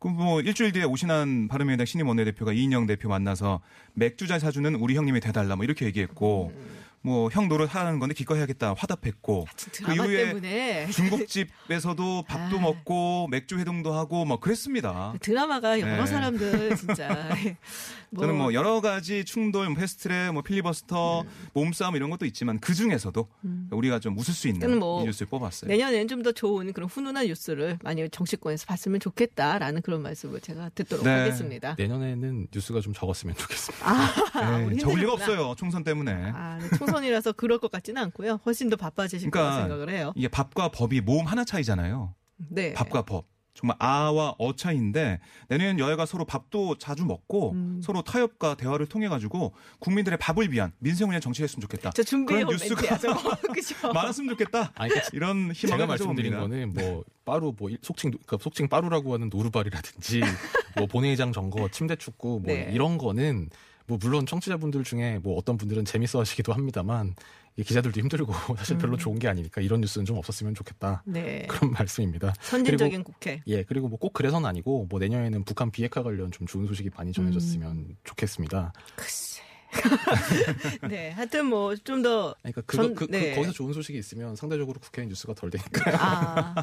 음. 0.05 0.17
그뭐 0.17 0.41
일주일 0.41 0.73
뒤에 0.73 0.85
오신한 0.85 1.49
바른미래당 1.49 1.87
신임 1.87 2.09
원내대표가 2.09 2.53
이인영 2.53 2.87
대표 2.87 3.09
만나서 3.09 3.61
맥주 3.95 4.27
잘 4.27 4.41
사주는 4.41 4.75
우리 4.77 4.97
형님이 4.97 5.21
돼달라 5.21 5.57
뭐 5.57 5.65
이렇게 5.65 5.87
얘기했고 5.87 6.53
음. 6.55 6.86
뭐 7.03 7.29
형 7.33 7.49
노릇 7.49 7.75
하는 7.75 7.99
건데 7.99 8.15
기꺼이 8.15 8.39
해야겠다 8.39 8.75
화답했고 8.77 9.47
그 9.57 9.71
드라마 9.73 9.95
이후에 9.95 10.27
때문에 10.29 10.87
중국집에서도 10.91 12.25
밥도 12.29 12.59
아. 12.59 12.61
먹고 12.61 13.29
맥주 13.29 13.59
회동도 13.59 13.93
하고 13.95 14.25
뭐 14.25 14.41
그랬습니다. 14.41 15.15
드라마가 15.21 15.79
여러 15.81 15.97
네. 16.05 16.07
사람들 16.07 16.77
진짜 16.77 17.29
저는 18.17 18.37
뭐 18.37 18.55
여러 18.55 18.81
가지 18.81 19.25
충돌, 19.25 19.67
뭐 19.69 19.75
패스트트랙, 19.77 20.33
뭐 20.33 20.43
필리버스터, 20.43 21.23
음. 21.23 21.29
몸싸움 21.53 21.97
이런 21.97 22.09
것도 22.09 22.25
있지만 22.27 22.59
그 22.61 22.73
중에서도 22.75 23.29
우리가 23.71 23.99
좀 23.99 24.17
웃을 24.17 24.33
수 24.33 24.49
있는 24.49 24.79
뭐이 24.79 25.05
뉴스를 25.07 25.29
뽑았어요. 25.29 25.69
내년에는 25.69 26.09
좀더 26.09 26.33
좋은 26.33 26.73
그런 26.73 26.89
훈훈한 26.89 27.27
뉴스를 27.27 27.79
많이 27.83 28.09
정치권에서 28.09 28.67
봤으면 28.67 29.01
좋겠다라는 29.01 29.83
그런 29.83 30.03
말씀을 30.03 30.41
제가 30.41 30.71
드리도록 30.71 31.05
네. 31.05 31.11
하겠습니다. 31.11 31.75
내년에는 31.79 32.49
뉴스가 32.55 32.81
좀 32.81 32.95
적었으면 32.95 33.35
좋겠습니다. 33.37 33.87
아, 33.87 34.59
네, 34.59 34.65
우리 34.65 34.79
적을 34.79 35.01
리가. 35.01 35.13
없어요. 35.13 35.55
총선 35.57 35.85
때문에. 35.85 36.13
아, 36.35 36.59
네, 36.61 36.69
총 36.79 36.86
선이라서 36.87 37.33
그럴 37.33 37.59
것 37.59 37.71
같지는 37.71 38.01
않고요. 38.03 38.41
훨씬 38.47 38.69
더 38.71 38.77
바빠지실 38.77 39.31
거라 39.31 39.45
그러니까 39.45 39.69
생각을 39.69 39.91
해요. 39.95 40.13
이게 40.17 40.29
밥과 40.29 40.71
법이 40.71 41.01
모음 41.03 41.27
하나 41.27 41.45
차이잖아요. 41.45 42.15
네. 42.51 42.73
밥과 42.75 43.03
법. 43.03 43.27
정말 43.55 43.75
아와 43.81 44.35
어 44.39 44.55
차이인데 44.55 45.19
내년 45.49 45.79
여야가 45.79 46.05
서로 46.05 46.27
밥도 46.27 46.77
자주 46.77 47.07
먹고 47.07 47.53
음. 47.53 47.81
서로 47.83 48.03
타협과 48.03 48.55
대화를 48.57 48.85
통해 48.85 49.09
가지고 49.09 49.55
국민들의 49.79 50.19
밥을 50.19 50.53
위한 50.53 50.73
민생을 50.81 51.13
위한 51.13 51.23
정치를 51.23 51.45
했으면 51.49 51.63
좋겠다. 51.63 51.91
저 51.93 52.03
준비해온 52.03 52.49
그런 52.49 52.59
뉴스가 52.61 52.83
멘트야? 52.91 53.15
많았으면 53.95 54.29
좋겠다. 54.37 54.73
아니, 54.75 54.91
그러니까 54.91 55.11
이런 55.15 55.53
희망을 55.53 55.55
제가 55.55 55.87
말씀드린. 55.87 56.39
거는 56.39 56.75
뭐 56.75 57.03
빠루 57.25 57.55
뭐 57.57 57.71
일- 57.71 57.79
속칭 57.81 58.11
그러니까 58.11 58.37
속칭 58.43 58.69
빠루라고 58.69 59.15
하는 59.15 59.31
노루발이라든지 59.33 60.21
뭐 60.77 60.87
본회의장 60.87 61.33
정거 61.33 61.67
침대 61.71 61.97
축구 61.97 62.41
뭐 62.45 62.53
네. 62.53 62.69
이런 62.75 62.99
거는 62.99 63.49
뭐 63.87 63.99
물론 64.01 64.27
청취자분들 64.27 64.85
중에 64.85 65.19
뭐 65.23 65.37
어떤 65.37 65.57
분들은 65.57 65.85
재밌어 65.85 66.21
하시기도 66.21 66.53
합니다만 66.53 67.15
이 67.59 67.63
기자들도 67.63 67.99
힘들고 68.01 68.33
사실 68.59 68.77
별로 68.77 68.97
좋은 68.97 69.19
게 69.19 69.29
아니니까 69.29 69.63
이런 69.63 69.81
뉴스는 69.81 70.05
좀 70.05 70.19
없었으면 70.19 70.55
좋겠다. 70.55 71.03
음. 71.07 71.13
네. 71.15 71.47
그런 71.49 71.71
말씀입니다. 71.73 72.35
선진적인 72.43 73.03
국회. 73.05 73.43
예, 73.47 73.63
그리고 73.63 73.89
뭐 73.89 73.99
꼭 73.99 74.13
그래서는 74.13 74.47
아니고 74.47 74.87
뭐 74.91 74.99
내년에는 75.01 75.45
북한 75.45 75.71
비핵화 75.71 76.03
관련 76.03 76.31
좀 76.31 76.47
좋은 76.47 76.67
소식이 76.67 76.91
많이 76.97 77.13
전해졌으면 77.13 77.71
음. 77.73 77.97
좋겠습니다. 78.05 78.73
글쎄. 78.95 79.43
네, 80.89 81.11
하여튼 81.11 81.47
뭐 81.47 81.75
좀 81.77 82.03
더 82.03 82.35
그러니까 82.43 82.63
그거 82.63 82.83
전- 82.85 82.95
그, 82.95 83.07
그 83.07 83.11
네. 83.13 83.35
거기서 83.35 83.53
좋은 83.53 83.73
소식이 83.73 83.99
있으면 83.99 84.37
상대적으로 84.37 84.79
국회의원 84.81 85.09
뉴스가 85.11 85.35
덜 85.35 85.51
되니까요. 85.51 85.97
아, 85.99 86.55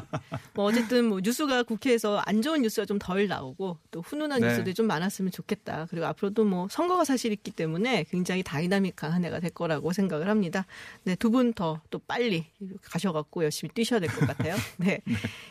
뭐 0.54 0.66
어쨌든 0.66 1.06
뭐 1.06 1.20
뉴스가 1.22 1.62
국회에서 1.64 2.18
안 2.18 2.42
좋은 2.42 2.62
뉴스가 2.62 2.86
좀 2.86 2.98
덜 2.98 3.26
나오고 3.28 3.78
또 3.90 4.00
훈훈한 4.02 4.40
네. 4.40 4.48
뉴스들이 4.48 4.74
좀 4.74 4.86
많았으면 4.86 5.30
좋겠다. 5.32 5.86
그리고 5.90 6.06
앞으로도 6.06 6.44
뭐 6.44 6.68
선거가 6.70 7.04
사실 7.04 7.32
있기 7.32 7.50
때문에 7.50 8.04
굉장히 8.04 8.42
다이나믹한 8.42 9.12
한 9.12 9.24
해가 9.24 9.40
될 9.40 9.50
거라고 9.50 9.92
생각을 9.92 10.28
합니다. 10.28 10.64
네, 11.04 11.14
두 11.16 11.30
분 11.30 11.52
더 11.52 11.80
또 11.90 11.98
빨리 11.98 12.46
가셔갖고 12.82 13.44
열심히 13.44 13.72
뛰셔야 13.74 14.00
될 14.00 14.08
것 14.10 14.26
같아요. 14.26 14.54
네. 14.78 15.00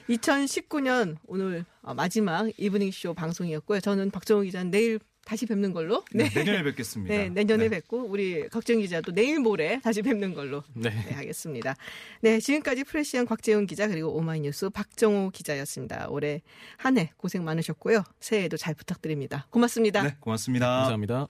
2019년 0.09 1.17
오늘 1.27 1.65
어, 1.81 1.93
마지막 1.93 2.49
이브닝 2.57 2.91
쇼 2.91 3.13
방송이었고요. 3.13 3.79
저는 3.81 4.11
박정호 4.11 4.43
기자는 4.43 4.71
내일 4.71 4.99
다시 5.25 5.45
뵙는 5.45 5.73
걸로. 5.73 6.03
네, 6.13 6.29
내년에 6.33 6.63
뵙겠습니다. 6.63 7.13
네, 7.13 7.29
내년에 7.29 7.65
네. 7.65 7.69
뵙고 7.69 8.05
우리 8.05 8.47
곽재훈 8.49 8.79
기자도 8.79 9.11
내일 9.13 9.39
모레 9.39 9.79
다시 9.81 10.01
뵙는 10.01 10.33
걸로 10.33 10.63
네. 10.73 10.89
네, 10.89 11.13
하겠습니다. 11.13 11.75
네, 12.21 12.39
지금까지 12.39 12.83
프레시안 12.85 13.25
곽재훈 13.25 13.65
기자 13.65 13.87
그리고 13.87 14.15
오마이뉴스 14.15 14.69
박정호 14.69 15.31
기자였습니다. 15.31 16.07
올해 16.09 16.41
한 16.77 16.93
해 16.97 17.11
고생 17.17 17.43
많으셨고요. 17.43 18.03
새해에도 18.19 18.57
잘 18.57 18.75
부탁드립니다. 18.75 19.47
고맙습니다. 19.49 20.03
네, 20.03 20.15
고맙습니다. 20.19 20.67
감사합니다. 20.67 21.27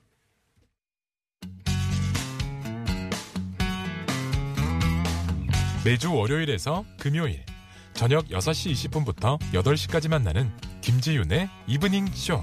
매주 5.84 6.14
월요일에서 6.14 6.84
금요일 6.98 7.44
저녁 7.92 8.26
6시 8.28 8.72
20분부터 8.90 9.38
8시까지 9.52 10.08
만나는 10.08 10.50
김지윤의 10.80 11.48
이브닝 11.68 12.06
쇼. 12.08 12.42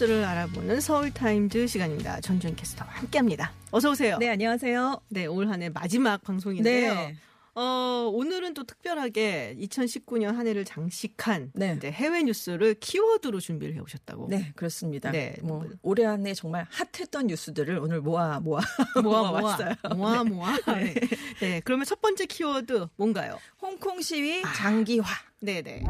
뉴스를 0.00 0.24
알아보는 0.24 0.80
서울타임즈 0.80 1.66
시간입니다. 1.66 2.20
전주현 2.22 2.56
캐스터와 2.56 2.90
함께합니다. 2.90 3.52
어서 3.70 3.90
오세요. 3.90 4.16
네, 4.18 4.30
안녕하세요. 4.30 5.00
네, 5.08 5.26
올 5.26 5.46
한 5.50 5.60
해 5.62 5.68
마지막 5.68 6.22
방송인데요. 6.22 6.94
네. 6.94 7.16
어, 7.54 8.08
오늘은 8.12 8.54
또 8.54 8.64
특별하게 8.64 9.56
2019년 9.60 10.32
한 10.36 10.46
해를 10.46 10.64
장식한 10.64 11.52
네. 11.54 11.78
해외 11.84 12.22
뉴스를 12.22 12.74
키워드로 12.80 13.40
준비를 13.40 13.74
해 13.74 13.80
오셨다고. 13.80 14.28
네, 14.30 14.52
그렇습니다. 14.56 15.10
네. 15.10 15.36
뭐 15.42 15.66
올해 15.82 16.04
한 16.04 16.26
해 16.26 16.32
정말 16.32 16.66
핫했던 16.70 17.26
뉴스들을 17.26 17.78
오늘 17.78 18.00
모아 18.00 18.40
모아 18.40 18.60
모아 19.02 19.02
모아 19.02 19.40
모아왔어요. 19.40 19.74
모아 19.96 20.24
모아. 20.24 20.56
네. 20.78 20.94
네. 20.94 21.08
네. 21.40 21.60
그러면 21.64 21.84
첫 21.84 22.00
번째 22.00 22.24
키워드 22.24 22.86
뭔가요? 22.96 23.38
홍콩 23.60 24.00
시위 24.00 24.42
아. 24.44 24.52
장기화. 24.54 25.04
네, 25.40 25.60
네. 25.62 25.82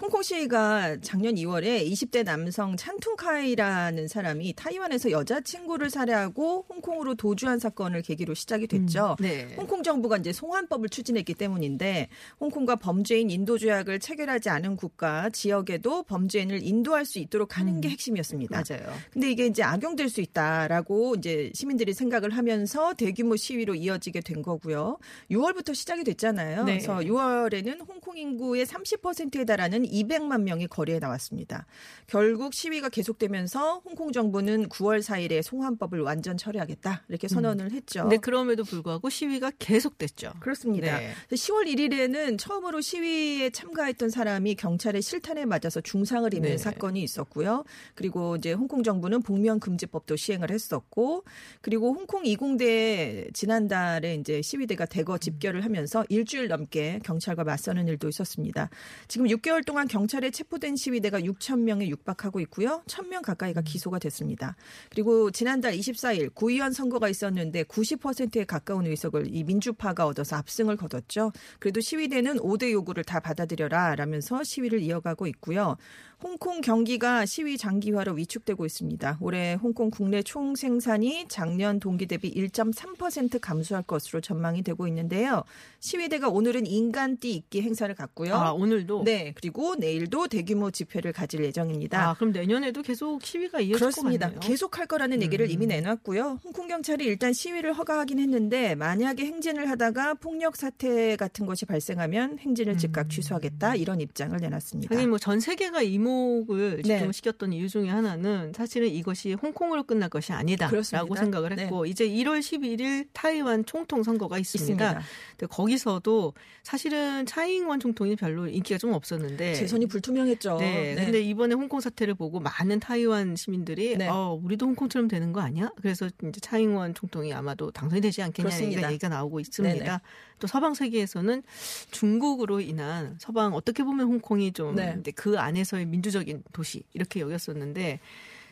홍콩 0.00 0.22
시위가 0.22 0.98
작년 1.02 1.34
2월에 1.34 1.90
20대 1.90 2.24
남성 2.24 2.76
찬퉁카이라는 2.76 4.08
사람이 4.08 4.54
타이완에서 4.54 5.10
여자친구를 5.10 5.90
살해하고 5.90 6.66
홍콩으로 6.68 7.14
도주한 7.14 7.58
사건을 7.58 8.02
계기로 8.02 8.34
시작이 8.34 8.66
됐죠. 8.66 9.16
네. 9.20 9.54
홍콩 9.56 9.82
정부가 9.82 10.16
이제 10.18 10.32
송환법을 10.32 10.88
추진했기 10.88 11.34
때문인데 11.34 12.08
홍콩과 12.40 12.76
범죄인 12.76 13.30
인도 13.30 13.58
조약을 13.58 13.98
체결하지 14.00 14.50
않은 14.50 14.76
국가 14.76 15.30
지역에도 15.30 16.02
범죄인을 16.04 16.62
인도할 16.62 17.04
수 17.04 17.18
있도록 17.18 17.58
하는 17.58 17.80
게 17.80 17.88
핵심이었습니다. 17.88 18.58
음. 18.58 18.62
맞아요. 18.68 18.92
근데 19.12 19.30
이게 19.30 19.46
이제 19.46 19.62
악용될 19.62 20.08
수 20.08 20.20
있다라고 20.20 21.16
이제 21.16 21.50
시민들이 21.54 21.92
생각을 21.92 22.30
하면서 22.30 22.94
대규모 22.94 23.36
시위로 23.36 23.74
이어지게 23.74 24.20
된 24.20 24.42
거고요. 24.42 24.98
6월부터 25.30 25.74
시작이 25.74 26.04
됐잖아요. 26.04 26.64
네. 26.64 26.78
그래서 26.78 26.98
6월에는 26.98 27.88
홍콩 27.88 28.16
인구의 28.16 28.66
30%에 28.66 29.44
달하는 29.44 29.55
200만 29.56 30.42
명이 30.42 30.66
거리에 30.68 30.98
나왔습니다. 30.98 31.66
결국 32.06 32.54
시위가 32.54 32.88
계속되면서 32.88 33.82
홍콩 33.84 34.12
정부는 34.12 34.68
9월 34.68 35.00
4일에 35.02 35.42
송환법을 35.42 36.00
완전 36.00 36.36
철회하겠다 36.36 37.04
이렇게 37.08 37.28
선언을 37.28 37.72
했죠. 37.72 38.02
근데 38.02 38.18
그럼에도 38.18 38.64
불구하고 38.64 39.10
시위가 39.10 39.52
계속됐죠. 39.58 40.34
그렇습니다. 40.40 40.98
네. 40.98 41.12
10월 41.30 41.66
1일에는 41.66 42.38
처음으로 42.38 42.80
시위에 42.80 43.50
참가했던 43.50 44.10
사람이 44.10 44.54
경찰의 44.56 45.02
실탄에 45.02 45.44
맞아서 45.44 45.80
중상을 45.80 46.32
입는 46.34 46.50
네. 46.50 46.58
사건이 46.58 47.02
있었고요. 47.02 47.64
그리고 47.94 48.36
이제 48.36 48.52
홍콩 48.52 48.82
정부는 48.82 49.22
복면 49.22 49.60
금지법도 49.60 50.16
시행을 50.16 50.50
했었고, 50.50 51.24
그리고 51.60 51.92
홍콩 51.92 52.26
이공대에 52.26 53.28
지난달에 53.32 54.16
이제 54.16 54.42
시위대가 54.42 54.84
대거 54.86 55.18
집결을 55.18 55.64
하면서 55.64 56.04
일주일 56.08 56.48
넘게 56.48 57.00
경찰과 57.04 57.44
맞서는 57.44 57.88
일도 57.88 58.08
있었습니다. 58.08 58.70
지금 59.08 59.28
6 59.30 59.45
개월 59.46 59.62
동안 59.62 59.86
경찰에 59.86 60.32
체포된 60.32 60.74
시위대가 60.74 61.20
6천 61.20 61.60
명에 61.60 61.86
육박하고 61.86 62.40
있고요. 62.40 62.82
1,000명 62.88 63.22
가까이가 63.22 63.62
기소가 63.62 64.00
됐습니다. 64.00 64.56
그리고 64.90 65.30
지난달 65.30 65.74
24일 65.74 66.34
구의원 66.34 66.72
선거가 66.72 67.08
있었는데 67.08 67.62
90%에 67.62 68.44
가까운 68.44 68.88
의석을 68.88 69.32
이 69.32 69.44
민주파가 69.44 70.04
얻어서 70.04 70.34
압승을 70.34 70.76
거뒀죠. 70.76 71.30
그래도 71.60 71.80
시위대는 71.80 72.38
5대 72.38 72.72
요구를 72.72 73.04
다 73.04 73.20
받아들여라 73.20 73.94
라면서 73.94 74.42
시위를 74.42 74.80
이어가고 74.80 75.28
있고요. 75.28 75.76
홍콩 76.22 76.62
경기가 76.62 77.26
시위 77.26 77.58
장기화로 77.58 78.14
위축되고 78.14 78.64
있습니다. 78.64 79.18
올해 79.20 79.52
홍콩 79.54 79.90
국내 79.90 80.22
총 80.22 80.56
생산이 80.56 81.26
작년 81.28 81.78
동기 81.78 82.06
대비 82.06 82.32
1.3% 82.32 83.38
감소할 83.38 83.84
것으로 83.84 84.22
전망이 84.22 84.62
되고 84.62 84.88
있는데요. 84.88 85.44
시위대가 85.80 86.30
오늘은 86.30 86.66
인간띠 86.66 87.34
있기 87.34 87.60
행사를 87.60 87.94
갖고요. 87.94 88.34
아, 88.34 88.52
오늘도 88.52 89.04
네, 89.04 89.34
그리고 89.36 89.76
내일도 89.76 90.26
대규모 90.26 90.70
집회를 90.70 91.12
가질 91.12 91.44
예정입니다. 91.44 92.10
아, 92.10 92.14
그럼 92.14 92.32
내년에도 92.32 92.82
계속 92.82 93.22
시위가 93.22 93.60
이어질 93.60 93.78
그렇습니다. 93.78 94.30
계속 94.40 94.78
할 94.78 94.86
거라는 94.86 95.22
얘기를 95.22 95.46
음. 95.46 95.50
이미 95.50 95.66
내놨고요. 95.66 96.40
홍콩 96.42 96.66
경찰이 96.66 97.04
일단 97.04 97.32
시위를 97.32 97.72
허가하긴 97.74 98.18
했는데 98.18 98.74
만약에 98.74 99.24
행진을 99.24 99.70
하다가 99.70 100.14
폭력 100.14 100.56
사태 100.56 101.16
같은 101.16 101.46
것이 101.46 101.64
발생하면 101.64 102.38
행진을 102.38 102.78
즉각 102.78 103.08
취소하겠다 103.10 103.76
이런 103.76 104.00
입장을 104.00 104.36
내놨습니다. 104.36 104.94
하긴 104.94 105.10
뭐전 105.10 105.40
세계가 105.40 105.82
이목을 105.82 106.82
네. 106.84 106.98
집중시켰던 106.98 107.52
이유 107.52 107.68
중에 107.68 107.88
하나는 107.88 108.52
사실은 108.54 108.88
이것이 108.88 109.34
홍콩으로 109.34 109.84
끝날 109.84 110.08
것이 110.08 110.32
아니다라고 110.32 110.70
그렇습니다. 110.70 111.20
생각을 111.20 111.56
네. 111.56 111.64
했고 111.64 111.86
이제 111.86 112.08
1월 112.08 112.40
11일 112.40 113.06
타이완 113.12 113.64
총통 113.64 114.02
선거가 114.02 114.38
있습니다. 114.38 114.56
있습니다. 114.56 115.00
거기서도 115.48 116.34
사실은 116.62 117.26
차이잉원 117.26 117.80
총통이 117.80 118.16
별로 118.16 118.46
인기가 118.48 118.78
좀 118.78 118.92
없었는데 118.92 119.25
재선이 119.54 119.86
불투명했죠. 119.86 120.58
네. 120.58 120.94
근데 120.94 121.20
이번에 121.20 121.54
홍콩 121.54 121.80
사태를 121.80 122.14
보고 122.14 122.40
많은 122.40 122.80
타이완 122.80 123.36
시민들이 123.36 123.96
네. 123.96 124.08
어, 124.08 124.38
우리도 124.42 124.66
홍콩처럼 124.66 125.08
되는 125.08 125.32
거 125.32 125.40
아니야? 125.40 125.70
그래서 125.76 126.06
이제 126.06 126.40
차이잉원 126.40 126.94
총통이 126.94 127.32
아마도 127.32 127.70
당선이 127.70 128.00
되지 128.00 128.22
않겠냐 128.22 128.48
그렇습니다. 128.48 128.90
얘기가, 128.90 129.08
나오고 129.08 129.40
있습니다. 129.40 129.84
네네. 129.84 129.98
또 130.38 130.46
서방 130.46 130.74
세계에서는 130.74 131.42
중국으로 131.90 132.60
인한 132.60 133.16
서방 133.18 133.54
어떻게 133.54 133.82
보면 133.82 134.06
홍콩이 134.06 134.52
좀 134.52 134.76
네. 134.76 135.00
그 135.14 135.38
안에서의 135.38 135.86
민주적인 135.86 136.42
도시 136.52 136.82
이렇게 136.92 137.20
여겼었는데 137.20 138.00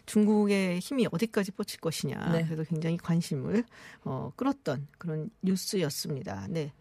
중국의 0.06 0.80
힘이 0.80 1.06
어디까지 1.10 1.52
뻗칠 1.52 1.80
것이냐. 1.80 2.32
네. 2.32 2.44
그래서 2.44 2.64
굉장히 2.64 2.96
관심을 2.96 3.64
어, 4.04 4.32
끌었던 4.36 4.86
그런 4.98 5.30
뉴스였습니다. 5.42 6.46
네. 6.50 6.72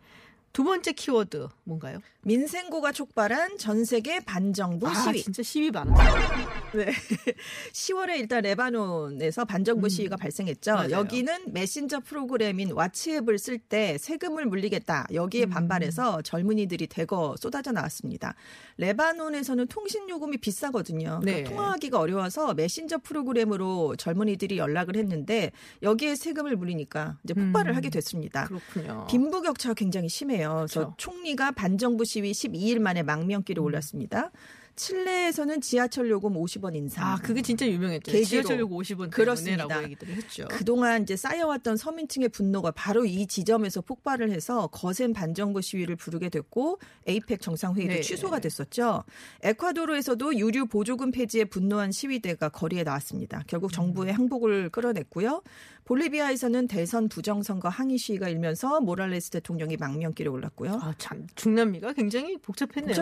두 0.54 0.64
번째 0.64 0.94
키워드 0.94 1.48
뭔가요? 1.64 2.00
민생고가 2.26 2.92
촉발한 2.92 3.58
전 3.58 3.84
세계 3.84 4.20
반정부 4.22 4.88
아, 4.88 4.94
시위. 4.94 5.24
진짜 5.24 5.44
시위 5.44 5.72
많았어요. 5.72 6.48
네. 6.74 6.92
10월에 7.74 8.18
일단 8.20 8.44
레바논에서 8.44 9.46
반정부 9.46 9.88
음, 9.88 9.90
시위가 9.90 10.16
발생했죠. 10.16 10.74
맞아요. 10.74 10.92
여기는 10.92 11.52
메신저 11.52 12.00
프로그램인 12.02 12.70
왓츠앱을 12.70 13.38
쓸 13.38 13.58
때 13.58 13.98
세금을 13.98 14.46
물리겠다. 14.46 15.08
음. 15.10 15.16
여기에 15.16 15.48
반발해서 15.48 16.22
젊은이들이 16.22 16.88
대거 16.88 17.36
쏟아져 17.40 17.72
나왔습니다. 17.72 18.36
레바논에서는 18.78 19.68
통신 19.68 20.08
요금이 20.08 20.38
비싸거든요. 20.38 21.20
그러니까 21.22 21.26
네. 21.32 21.44
통화하기가 21.44 22.00
어려워서 22.00 22.54
메신저 22.54 23.00
프로그램으로 23.00 23.96
젊은이들이 23.98 24.58
연락을 24.58 24.96
했는데 24.96 25.52
여기에 25.82 26.16
세금을 26.16 26.56
물리니까 26.56 27.18
이제 27.24 27.34
폭발을 27.34 27.72
음, 27.72 27.76
하게 27.76 27.90
됐습니다. 27.90 28.46
그렇군요. 28.46 29.08
빈부격차가 29.10 29.74
굉장히 29.74 30.08
심해요. 30.08 30.43
그래서 30.50 30.80
그렇죠. 30.80 30.94
총리가 30.98 31.52
반정부 31.52 32.06
시위 32.06 32.32
12일 32.32 32.80
만에 32.80 33.04
망명길에 33.04 33.60
음. 33.62 33.66
올랐습니다. 33.66 34.32
칠레에서는 34.76 35.62
지하철 35.62 36.10
요금 36.10 36.34
50원 36.34 36.76
인상. 36.76 37.06
아, 37.06 37.18
그게 37.18 37.42
진짜 37.42 37.68
유명했죠. 37.68 38.12
계기로. 38.12 38.26
지하철 38.26 38.60
요금 38.60 38.78
50원 38.78 39.12
그렇습니다. 39.12 39.84
얘기들을 39.84 40.16
했죠. 40.16 40.48
그동안 40.50 41.04
이제 41.04 41.16
쌓여왔던 41.16 41.78
서민층의 41.78 42.30
분노가 42.30 42.72
바로 42.72 43.06
이 43.06 43.28
지점에서 43.28 43.82
폭발을 43.82 44.32
해서 44.32 44.68
거센 44.68 45.14
반정부 45.14 45.62
시위를 45.62 45.96
부르게 45.96 46.30
됐고 46.30 46.80
에이펙 47.06 47.42
정상회의도 47.42 47.94
네. 47.94 48.02
취소가 48.02 48.40
됐었죠. 48.40 49.04
에콰도르에서도 49.44 50.38
유류 50.38 50.66
보조금 50.66 51.12
폐지에 51.12 51.46
분노한 51.46 51.92
시위대가 51.92 52.50
거리에 52.50 52.84
나왔습니다. 52.84 53.44
결국 53.48 53.72
정부의 53.72 54.14
항복을 54.14 54.70
끌어냈고요. 54.70 55.44
볼리비아에서는 55.86 56.68
대선 56.68 57.10
부정선거 57.10 57.68
항의 57.70 57.98
시위가 57.98 58.30
일면서 58.30 58.80
모랄레스 58.80 59.32
대통령이 59.32 59.78
망명길에 59.78 60.30
올랐고요. 60.30 60.80
아, 60.82 60.94
참 60.98 61.28
중남미가 61.36 61.94
굉장히 61.94 62.38
복잡했네요. 62.38 62.94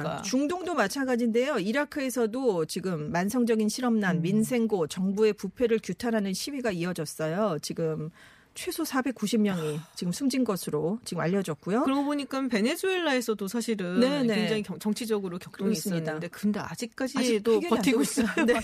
보니까. 0.00 0.22
중동도 0.22 0.74
마찬가지인데요. 0.74 1.58
이라크에서도 1.58 2.66
지금 2.66 3.10
만성적인 3.10 3.68
실업난, 3.68 4.16
음. 4.16 4.22
민생고, 4.22 4.86
정부의 4.86 5.32
부패를 5.32 5.80
규탄하는 5.82 6.32
시위가 6.32 6.70
이어졌어요. 6.70 7.58
지금 7.62 8.10
최소 8.60 8.82
490명이 8.82 9.80
지금 9.94 10.12
숨진 10.12 10.44
것으로 10.44 10.98
지금 11.04 11.22
알려졌고요. 11.22 11.84
그러고 11.84 12.04
보니까 12.04 12.46
베네수엘라에서도 12.46 13.48
사실은 13.48 14.00
네, 14.00 14.22
네. 14.22 14.34
굉장히 14.34 14.62
경- 14.62 14.78
정치적으로 14.78 15.38
격동이 15.38 15.70
그렇습니다. 15.70 16.02
있었는데 16.02 16.28
근데 16.28 16.60
아직 16.60 16.90
아직까지도 16.90 17.54
안 17.54 17.60
버티고 17.70 18.02
있어요. 18.02 18.26
네. 18.46 18.54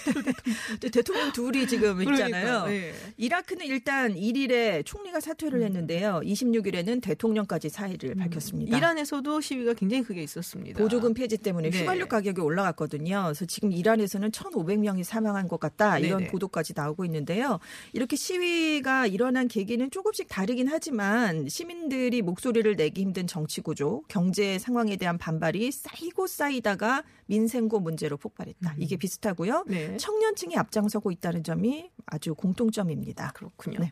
네, 0.80 0.90
대통령 0.90 1.32
둘이 1.32 1.66
지금 1.66 2.02
있잖아요. 2.02 2.64
그러니까, 2.64 2.72
예. 2.74 2.92
이라크는 3.16 3.64
일단 3.64 4.14
1일에 4.14 4.84
총리가 4.84 5.20
사퇴를 5.20 5.62
했는데요. 5.62 6.20
26일에는 6.24 7.00
대통령까지 7.00 7.70
사의를 7.70 8.16
밝혔습니다. 8.16 8.76
이란에서도 8.76 9.40
시위가 9.40 9.74
굉장히 9.74 10.02
크게 10.02 10.22
있었습니다. 10.22 10.78
보조금 10.78 11.14
폐지 11.14 11.38
때문에 11.38 11.70
네. 11.70 11.78
휘발유 11.80 12.06
가격이 12.08 12.40
올라갔거든요. 12.42 13.22
그래서 13.24 13.46
지금 13.46 13.72
이란에서는 13.72 14.30
1,500명이 14.30 15.04
사망한 15.04 15.48
것 15.48 15.58
같다 15.58 15.98
이런 15.98 16.18
네네. 16.18 16.30
보도까지 16.32 16.74
나오고 16.76 17.06
있는데요. 17.06 17.60
이렇게 17.94 18.16
시위가 18.16 19.06
일어난 19.06 19.48
계기는 19.48 19.85
조금씩 19.90 20.28
다르긴 20.28 20.68
하지만 20.68 21.48
시민들이 21.48 22.22
목소리를 22.22 22.76
내기 22.76 23.02
힘든 23.02 23.26
정치 23.26 23.60
구조, 23.60 24.02
경제 24.08 24.58
상황에 24.58 24.96
대한 24.96 25.18
반발이 25.18 25.70
쌓이고 25.70 26.26
쌓이다가 26.26 27.02
민생고 27.26 27.80
문제로 27.80 28.16
폭발했다. 28.16 28.74
이게 28.78 28.96
비슷하고요. 28.96 29.64
네. 29.66 29.96
청년층이 29.96 30.56
앞장서고 30.56 31.10
있다는 31.10 31.42
점이 31.42 31.90
아주 32.06 32.34
공통점입니다. 32.34 33.32
그렇군요. 33.32 33.80
네. 33.80 33.90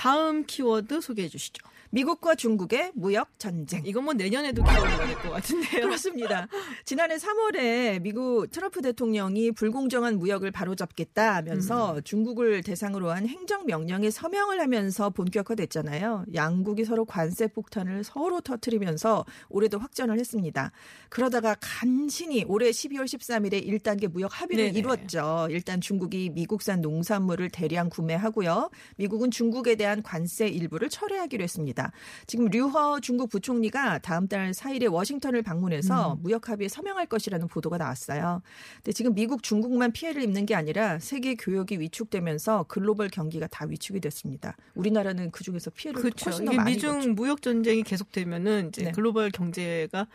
다음 0.00 0.46
키워드 0.46 1.02
소개해 1.02 1.28
주시죠. 1.28 1.62
미국과 1.90 2.36
중국의 2.36 2.92
무역 2.94 3.38
전쟁. 3.38 3.82
이건 3.84 4.04
뭐 4.04 4.14
내년에도 4.14 4.62
키워드가 4.62 5.06
될것 5.06 5.32
같은데요. 5.32 5.86
그렇습니다. 5.86 6.46
지난해 6.84 7.16
3월에 7.16 8.00
미국 8.00 8.46
트럼프 8.50 8.80
대통령이 8.80 9.50
불공정한 9.52 10.18
무역을 10.18 10.52
바로잡겠다 10.52 11.34
하면서 11.34 11.96
음. 11.96 12.02
중국을 12.04 12.62
대상으로 12.62 13.10
한 13.10 13.26
행정 13.26 13.66
명령에 13.66 14.10
서명을 14.10 14.60
하면서 14.60 15.10
본격화됐잖아요. 15.10 16.26
양국이 16.32 16.84
서로 16.84 17.04
관세 17.04 17.48
폭탄을 17.48 18.04
서로 18.04 18.40
터트리면서 18.40 19.24
올해도 19.48 19.78
확전을 19.78 20.18
했습니다. 20.18 20.70
그러다가 21.08 21.56
간신히 21.60 22.44
올해 22.46 22.70
12월 22.70 23.04
13일에 23.04 23.66
1단계 23.66 24.06
무역 24.06 24.40
합의를 24.40 24.66
네네. 24.66 24.78
이루었죠. 24.78 25.48
일단 25.50 25.80
중국이 25.80 26.30
미국산 26.30 26.80
농산물을 26.80 27.50
대량 27.50 27.88
구매하고요. 27.88 28.70
미국은 28.96 29.32
중국에 29.32 29.74
대한 29.74 29.89
관세 30.02 30.48
일부를 30.48 30.88
철회하기로 30.88 31.42
했습니다. 31.42 31.92
지금 32.26 32.46
류허 32.46 33.00
중국 33.00 33.30
부총리가 33.30 33.98
다음 33.98 34.28
달 34.28 34.52
4일에 34.52 34.90
워싱턴을 34.92 35.42
방문해서 35.42 36.14
음. 36.14 36.22
무역 36.22 36.48
합의에 36.48 36.68
서명할 36.68 37.06
것이라는 37.06 37.46
보도가 37.48 37.78
나왔어요. 37.78 38.42
근데 38.76 38.92
지금 38.92 39.14
미국 39.14 39.42
중국만 39.42 39.92
피해를 39.92 40.22
입는 40.22 40.46
게 40.46 40.54
아니라 40.54 40.98
세계 40.98 41.34
교역이 41.34 41.80
위축되면서 41.80 42.64
글로벌 42.68 43.08
경기가 43.08 43.46
다 43.48 43.66
위축이 43.66 44.00
됐습니다. 44.00 44.56
우리나라는 44.74 45.30
그 45.30 45.44
중에서 45.44 45.70
피해를 45.70 46.00
그렇죠. 46.00 46.30
훨씬 46.30 46.44
더 46.44 46.52
많이 46.52 46.74
미중. 46.74 47.14
무역 47.14 47.42
전쟁이 47.42 47.82
계속되면은 47.82 48.68
이제 48.68 48.84
네. 48.84 48.92
글로벌 48.92 49.30
경제가 49.30 50.06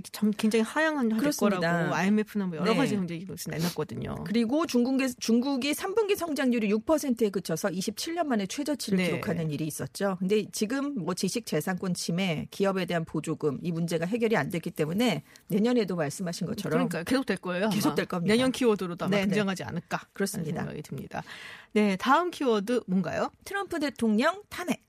점- 0.00 0.30
굉장히 0.32 0.62
하향할 0.64 1.08
그렇습니다. 1.18 1.58
거라고 1.60 1.94
IMF나 1.94 2.46
뭐 2.46 2.56
여러 2.56 2.70
네. 2.72 2.76
가지 2.76 2.94
경제 2.96 3.18
기록에서 3.18 3.50
내놨거든요. 3.50 4.14
그리고 4.24 4.66
중국의, 4.66 5.14
중국이 5.18 5.72
3분기 5.72 6.16
성장률이 6.16 6.68
6%에 6.72 7.28
그쳐서 7.30 7.68
27년 7.68 8.26
만에 8.26 8.46
최저치를 8.46 8.98
네. 8.98 9.04
기록하는 9.10 9.50
일이 9.50 9.66
있었죠. 9.66 10.16
근데 10.18 10.46
지금 10.52 10.94
뭐 10.94 11.14
지식 11.14 11.44
재산권 11.46 11.94
침해, 11.94 12.46
기업에 12.50 12.86
대한 12.86 13.04
보조금 13.04 13.58
이 13.62 13.70
문제가 13.72 14.06
해결이 14.06 14.36
안 14.36 14.48
됐기 14.48 14.70
때문에 14.70 15.22
내년에도 15.48 15.94
말씀하신 15.96 16.46
것처럼 16.46 16.88
그러니까 16.88 17.02
계속 17.04 17.26
될 17.26 17.36
거예요. 17.36 17.68
계속 17.68 17.94
될 17.94 18.06
겁니다. 18.06 18.32
내년 18.32 18.50
키워드로도 18.52 19.04
아마 19.04 19.16
네네. 19.16 19.26
등장하지 19.28 19.64
않을까 19.64 20.00
그렇습니다. 20.12 20.60
생각이 20.62 20.82
듭니다. 20.82 21.22
네, 21.72 21.96
다음 21.96 22.30
키워드 22.30 22.82
뭔가요? 22.86 23.30
트럼프 23.44 23.78
대통령 23.80 24.42
탄핵. 24.48 24.82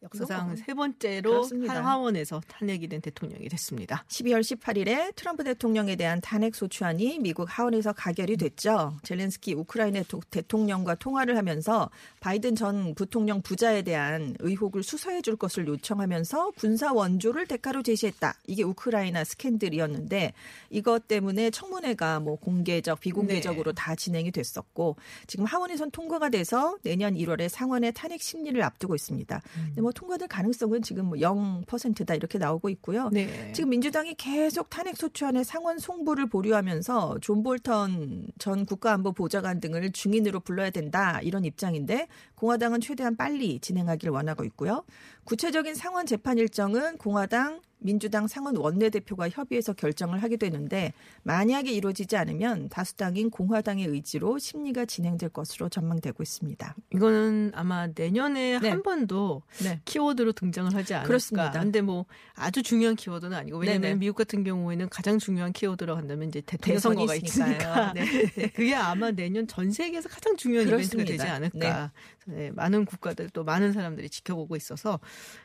역사상 0.00 0.52
이거 0.52 0.62
세 0.64 0.74
번째로 0.74 1.30
그렇습니다. 1.30 1.84
하원에서 1.84 2.40
탄핵이 2.46 2.86
된 2.86 3.00
대통령이 3.00 3.48
됐습니다. 3.48 4.04
12월 4.08 4.40
18일에 4.42 5.12
트럼프 5.16 5.42
대통령에 5.42 5.96
대한 5.96 6.20
탄핵 6.20 6.54
소추안이 6.54 7.18
미국 7.18 7.48
하원에서 7.50 7.92
가결이 7.92 8.36
됐죠. 8.36 8.96
젤렌스키 9.02 9.54
우크라이나 9.54 10.04
도- 10.04 10.20
대통령과 10.30 10.94
통화를 10.94 11.36
하면서 11.36 11.90
바이든 12.20 12.54
전 12.54 12.94
부통령 12.94 13.42
부자에 13.42 13.82
대한 13.82 14.36
의혹을 14.38 14.84
수사해 14.84 15.20
줄 15.20 15.34
것을 15.34 15.66
요청하면서 15.66 16.52
군사 16.52 16.92
원조를 16.92 17.48
대가로 17.48 17.82
제시했다. 17.82 18.34
이게 18.46 18.62
우크라이나 18.62 19.24
스캔들이었는데 19.24 20.32
이것 20.70 21.08
때문에 21.08 21.50
청문회가 21.50 22.20
뭐 22.20 22.36
공개적, 22.36 23.00
비공개적으로 23.00 23.72
다 23.72 23.96
진행이 23.96 24.30
됐었고 24.30 24.94
지금 25.26 25.44
하원에선 25.44 25.90
통과가 25.90 26.28
돼서 26.30 26.76
내년 26.84 27.14
1월에 27.14 27.48
상원의 27.48 27.92
탄핵 27.94 28.22
심리를 28.22 28.62
앞두고 28.62 28.94
있습니다. 28.94 29.42
근데 29.66 29.87
뭐 29.88 29.92
통과될 29.92 30.28
가능성은 30.28 30.82
지금 30.82 31.06
뭐 31.06 31.16
0%다 31.16 32.14
이렇게 32.14 32.36
나오고 32.36 32.68
있고요. 32.68 33.08
네. 33.10 33.52
지금 33.54 33.70
민주당이 33.70 34.14
계속 34.16 34.68
탄핵 34.68 34.96
소추안의 34.98 35.44
상원 35.44 35.78
송부를 35.78 36.28
보류하면서 36.28 37.18
존 37.22 37.42
볼턴 37.42 38.26
전 38.38 38.66
국가안보 38.66 39.12
보좌관 39.12 39.60
등을 39.60 39.90
증인으로 39.92 40.40
불러야 40.40 40.68
된다 40.68 41.20
이런 41.22 41.46
입장인데 41.46 42.08
공화당은 42.34 42.80
최대한 42.80 43.16
빨리 43.16 43.60
진행하길 43.60 44.10
원하고 44.10 44.44
있고요. 44.44 44.84
구체적인 45.28 45.74
상원 45.74 46.06
재판 46.06 46.38
일정은 46.38 46.96
공화당 46.96 47.60
민주당 47.80 48.26
상원 48.26 48.56
원내대표가 48.56 49.28
협의해서 49.28 49.74
결정을 49.74 50.22
하게 50.22 50.38
되는데 50.38 50.94
만약에 51.22 51.70
이루어지지 51.70 52.16
않으면 52.16 52.70
다수당인 52.70 53.28
공화당의 53.28 53.86
의지로 53.86 54.38
심리가 54.38 54.86
진행될 54.86 55.28
것으로 55.28 55.68
전망되고 55.68 56.22
있습니다. 56.22 56.74
이거는 56.94 57.52
아마 57.54 57.88
내년에 57.94 58.58
네. 58.58 58.70
한 58.70 58.82
번도 58.82 59.42
네. 59.62 59.80
키워드로 59.84 60.32
등장을 60.32 60.74
하지 60.74 60.94
않을까. 60.94 61.06
그렇습니다. 61.06 61.52
근데 61.52 61.82
뭐 61.82 62.06
아주 62.34 62.62
중요한 62.62 62.96
키워드는 62.96 63.36
아니고 63.36 63.58
왜냐하면 63.58 63.82
네네. 63.82 63.94
미국 63.96 64.16
같은 64.16 64.44
경우에는 64.44 64.88
가장 64.88 65.18
중요한 65.18 65.52
키워드로 65.52 65.94
한다면 65.94 66.28
이제 66.28 66.40
대통령 66.40 66.80
선거가 66.80 67.12
대선이 67.12 67.26
있으니까 67.26 67.92
있으니까요. 67.92 67.92
네. 67.92 68.48
그게 68.48 68.74
아마 68.74 69.10
내년 69.10 69.46
전 69.46 69.70
세계에서 69.70 70.08
가장 70.08 70.36
중요한 70.36 70.66
그렇습니다. 70.66 71.12
이벤트가 71.12 71.22
되지 71.22 71.30
않을까. 71.30 71.92
네, 72.26 72.50
많은 72.50 72.84
국가들 72.84 73.30
또 73.30 73.42
많은 73.42 73.72
사람들이 73.72 74.10
지켜보고 74.10 74.54
있어서 74.56 75.00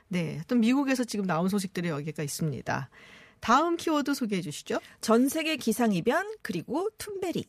네, 0.07 0.41
또 0.47 0.55
미국에서 0.55 1.03
지금 1.03 1.25
나온 1.25 1.49
소식들이 1.49 1.89
여기가 1.89 2.23
있습니다. 2.23 2.89
다음 3.39 3.75
키워드 3.75 4.13
소개해 4.13 4.41
주시죠. 4.41 4.79
전 5.01 5.27
세계 5.27 5.57
기상이변 5.57 6.35
그리고 6.41 6.89
툰베리. 6.97 7.45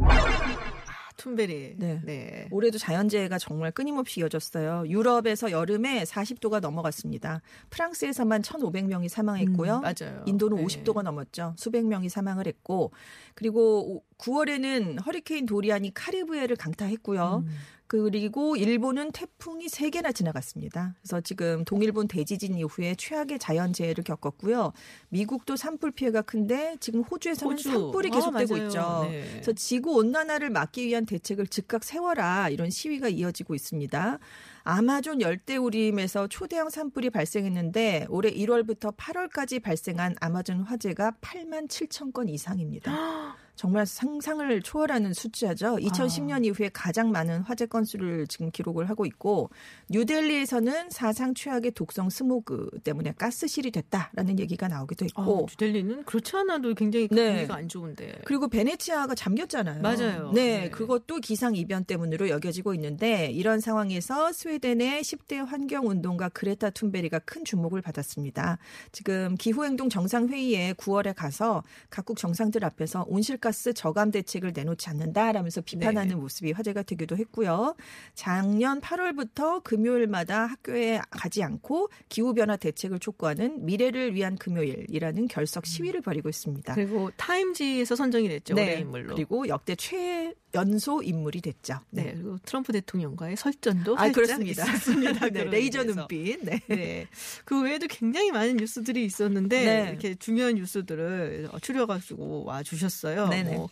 아, 0.00 1.10
툰베리. 1.16 1.74
네. 1.76 2.00
네. 2.04 2.48
올해도 2.50 2.78
자연재해가 2.78 3.38
정말 3.38 3.70
끊임없이 3.70 4.20
이어졌어요. 4.20 4.84
유럽에서 4.88 5.50
여름에 5.50 6.04
40도가 6.04 6.60
넘어갔습니다. 6.60 7.42
프랑스에서만 7.70 8.42
1,500명이 8.42 9.08
사망했고요. 9.08 9.76
음, 9.76 9.82
맞아요. 9.82 10.22
인도는 10.26 10.58
네. 10.58 10.64
50도가 10.64 11.02
넘었죠. 11.02 11.54
수백 11.56 11.86
명이 11.86 12.08
사망을 12.08 12.46
했고, 12.46 12.92
그리고 13.34 14.02
9월에는 14.18 15.04
허리케인 15.04 15.46
도리안이 15.46 15.94
카리브해를 15.94 16.56
강타했고요. 16.56 17.44
음. 17.46 17.50
그리고 17.88 18.56
일본은 18.56 19.12
태풍이 19.12 19.66
3개나 19.66 20.12
지나갔습니다. 20.12 20.96
그래서 21.00 21.20
지금 21.20 21.64
동일본 21.64 22.08
대지진 22.08 22.56
이후에 22.56 22.96
최악의 22.96 23.38
자연재해를 23.38 24.02
겪었고요. 24.02 24.72
미국도 25.10 25.54
산불 25.54 25.92
피해가 25.92 26.22
큰데 26.22 26.76
지금 26.80 27.02
호주에서는 27.02 27.52
호주. 27.52 27.70
산불이 27.70 28.08
아, 28.08 28.14
계속되고 28.14 28.54
맞아요. 28.54 28.66
있죠. 28.66 29.06
네. 29.08 29.24
그래서 29.34 29.52
지구 29.52 29.94
온난화를 29.94 30.50
막기 30.50 30.84
위한 30.84 31.06
대책을 31.06 31.46
즉각 31.46 31.84
세워라 31.84 32.48
이런 32.48 32.70
시위가 32.70 33.08
이어지고 33.08 33.54
있습니다. 33.54 34.18
아마존 34.64 35.20
열대우림에서 35.20 36.26
초대형 36.26 36.70
산불이 36.70 37.10
발생했는데 37.10 38.06
올해 38.08 38.32
1월부터 38.32 38.96
8월까지 38.96 39.62
발생한 39.62 40.16
아마존 40.20 40.62
화재가 40.62 41.18
8만 41.20 41.68
7천 41.68 42.12
건 42.12 42.28
이상입니다. 42.28 43.36
정말 43.56 43.86
상상을 43.86 44.62
초월하는 44.62 45.14
숫자죠. 45.14 45.76
2010년 45.76 46.44
이후에 46.44 46.70
가장 46.72 47.10
많은 47.10 47.40
화재 47.40 47.66
건수를 47.66 48.26
지금 48.26 48.50
기록을 48.50 48.88
하고 48.88 49.06
있고 49.06 49.50
뉴델리에서는 49.88 50.90
사상 50.90 51.34
최악의 51.34 51.72
독성 51.72 52.10
스모그 52.10 52.70
때문에 52.84 53.12
가스실이 53.16 53.70
됐다라는 53.70 54.38
얘기가 54.38 54.68
나오기도 54.68 55.06
했고 55.06 55.46
아, 55.48 55.50
뉴델리는 55.50 56.04
그렇지 56.04 56.36
않아도 56.36 56.74
굉장히 56.74 57.08
네. 57.08 57.32
공기가 57.32 57.56
안 57.56 57.68
좋은데. 57.68 58.20
그리고 58.24 58.48
베네치아가 58.48 59.14
잠겼잖아요. 59.14 59.80
맞아요. 59.80 60.32
네, 60.34 60.60
네. 60.60 60.70
그것도 60.70 61.16
기상 61.20 61.56
이변 61.56 61.84
때문으로 61.84 62.28
여겨지고 62.28 62.74
있는데 62.74 63.30
이런 63.32 63.60
상황에서 63.60 64.32
스웨덴의 64.32 65.02
10대 65.02 65.44
환경 65.44 65.88
운동가 65.88 66.28
그레타 66.28 66.70
툰베리가 66.70 67.20
큰 67.20 67.44
주목을 67.44 67.80
받았습니다. 67.80 68.58
지금 68.92 69.34
기후 69.36 69.64
행동 69.64 69.88
정상 69.88 70.28
회의에 70.28 70.74
9월에 70.74 71.14
가서 71.16 71.62
각국 71.88 72.18
정상들 72.18 72.62
앞에서 72.64 73.06
온실가스 73.08 73.72
저감 73.72 74.10
대책을 74.10 74.52
내놓지 74.54 74.88
않는다라면서 74.90 75.60
비판하는 75.62 76.08
네. 76.10 76.14
모습이 76.14 76.52
화제가 76.52 76.82
되기도 76.82 77.16
했고요. 77.16 77.74
작년 78.14 78.80
8월부터 78.80 79.62
금요일마다 79.62 80.46
학교에 80.46 81.00
가지 81.10 81.42
않고 81.42 81.88
기후 82.08 82.34
변화 82.34 82.56
대책을 82.56 82.98
촉구하는 82.98 83.64
미래를 83.64 84.14
위한 84.14 84.36
금요일이라는 84.36 85.28
결석 85.28 85.66
시위를 85.66 86.00
벌이고 86.00 86.28
있습니다. 86.28 86.74
그리고 86.74 87.10
타임지에서 87.16 87.96
선정이 87.96 88.28
됐죠. 88.28 88.54
네. 88.54 88.80
인물로. 88.80 89.14
그리고 89.14 89.48
역대 89.48 89.74
최 89.76 90.34
연소 90.56 91.02
인물이 91.02 91.42
됐죠. 91.42 91.80
네. 91.90 92.12
그리고 92.14 92.38
트럼프 92.44 92.72
대통령과의 92.72 93.36
설전도 93.36 93.98
아, 93.98 94.10
그렇습니다. 94.10 94.64
있었습니다. 94.64 95.28
네, 95.30 95.44
레이저. 95.44 95.84
눈빛. 95.84 96.42
네. 96.42 96.60
네. 96.66 97.06
그 97.44 97.62
외에도 97.62 97.86
굉장히 97.88 98.32
많은 98.32 98.56
뉴스들이 98.56 99.04
있었는데 99.04 99.64
네. 99.64 99.90
이렇게 99.90 100.14
중요한 100.14 100.54
뉴스들을 100.54 101.50
추려가지고 101.60 102.44
와 102.44 102.62
주셨어요. 102.62 103.28
네네. 103.28 103.54
뭐, 103.54 103.68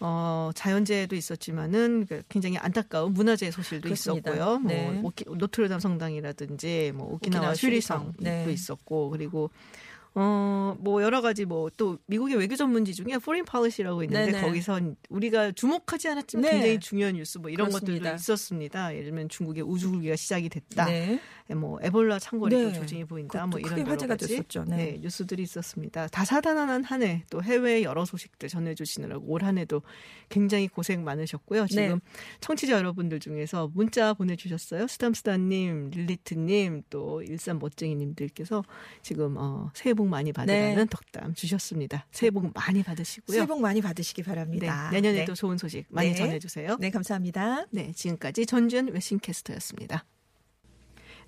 어, 0.00 0.50
자연재해도 0.54 1.16
있었지만은 1.16 2.06
그 2.06 2.22
굉장히 2.28 2.58
안타까운 2.58 3.14
문화재 3.14 3.50
소실도 3.50 3.84
그렇습니다. 3.84 4.32
있었고요. 4.32 4.58
뭐 4.58 4.70
네. 4.70 5.00
오키, 5.02 5.24
노트르담 5.36 5.80
성당이라든지 5.80 6.92
뭐 6.94 7.14
오키나와, 7.14 7.50
오키나와 7.50 7.54
슈리성도 7.54 8.12
슈리성. 8.18 8.44
네. 8.44 8.52
있었고 8.52 9.10
그리고 9.10 9.50
어, 10.18 10.74
뭐 10.80 11.02
여러 11.02 11.20
가지 11.20 11.44
뭐 11.44 11.68
또 11.76 11.98
미국의 12.06 12.36
외교 12.36 12.56
전문지 12.56 12.94
중에 12.94 13.14
foreign 13.16 13.44
policy라고 13.44 14.02
있는데 14.04 14.32
네네. 14.32 14.40
거기서 14.46 14.80
우리가 15.10 15.52
주목하지 15.52 16.08
않았지만 16.08 16.42
네. 16.42 16.50
굉장히 16.52 16.80
중요한 16.80 17.14
뉴스 17.14 17.38
뭐 17.38 17.50
이런 17.50 17.68
그렇습니다. 17.68 18.10
것들도 18.10 18.16
있었습니다. 18.16 18.92
예를 18.94 19.04
들면 19.06 19.28
중국의 19.28 19.62
우주굴기가 19.64 20.16
시작이 20.16 20.48
됐다. 20.48 20.86
네. 20.86 21.20
뭐 21.54 21.78
에볼라 21.82 22.18
창궐이 22.18 22.50
또 22.50 22.56
네. 22.56 22.72
조짐이 22.72 23.04
보인다. 23.04 23.46
뭐 23.46 23.60
이런 23.60 23.78
여러 23.80 23.90
화제가 23.92 24.14
가지, 24.14 24.28
됐었죠. 24.28 24.64
네. 24.64 24.98
뉴스들이 25.00 25.42
있었습니다. 25.44 26.08
다사다난한 26.08 26.84
한 26.84 27.02
해 27.02 27.22
또 27.30 27.42
해외 27.42 27.82
여러 27.82 28.04
소식들 28.04 28.48
전해주시느라고 28.48 29.24
올 29.26 29.42
한 29.44 29.58
해도 29.58 29.82
굉장히 30.28 30.66
고생 30.66 31.04
많으셨고요. 31.04 31.66
지금 31.68 32.00
네. 32.02 32.38
청취자 32.40 32.72
여러분들 32.72 33.20
중에서 33.20 33.70
문자 33.74 34.12
보내주셨어요. 34.14 34.86
스담스담님, 34.88 35.90
릴리트님, 35.94 36.82
또 36.90 37.22
일산 37.22 37.58
멋쟁이님들께서 37.58 38.64
지금 39.02 39.36
어, 39.38 39.70
새해 39.74 39.94
복 39.94 40.08
많이 40.08 40.32
받으라는 40.32 40.76
네. 40.76 40.86
덕담 40.90 41.34
주셨습니다. 41.34 42.06
새해 42.10 42.30
복 42.30 42.50
많이 42.54 42.82
받으시고요. 42.82 43.34
새해 43.34 43.46
복 43.46 43.60
많이 43.60 43.80
받으시기 43.80 44.22
네, 44.22 44.26
바랍니다. 44.26 44.90
내년에도 44.90 45.32
네. 45.34 45.34
좋은 45.34 45.58
소식 45.58 45.84
많이 45.90 46.08
네. 46.10 46.14
전해주세요. 46.16 46.78
네, 46.80 46.90
감사합니다. 46.90 47.66
네, 47.70 47.92
지금까지 47.92 48.46
전주현 48.46 48.88
웨싱캐스터였습니다. 48.92 50.04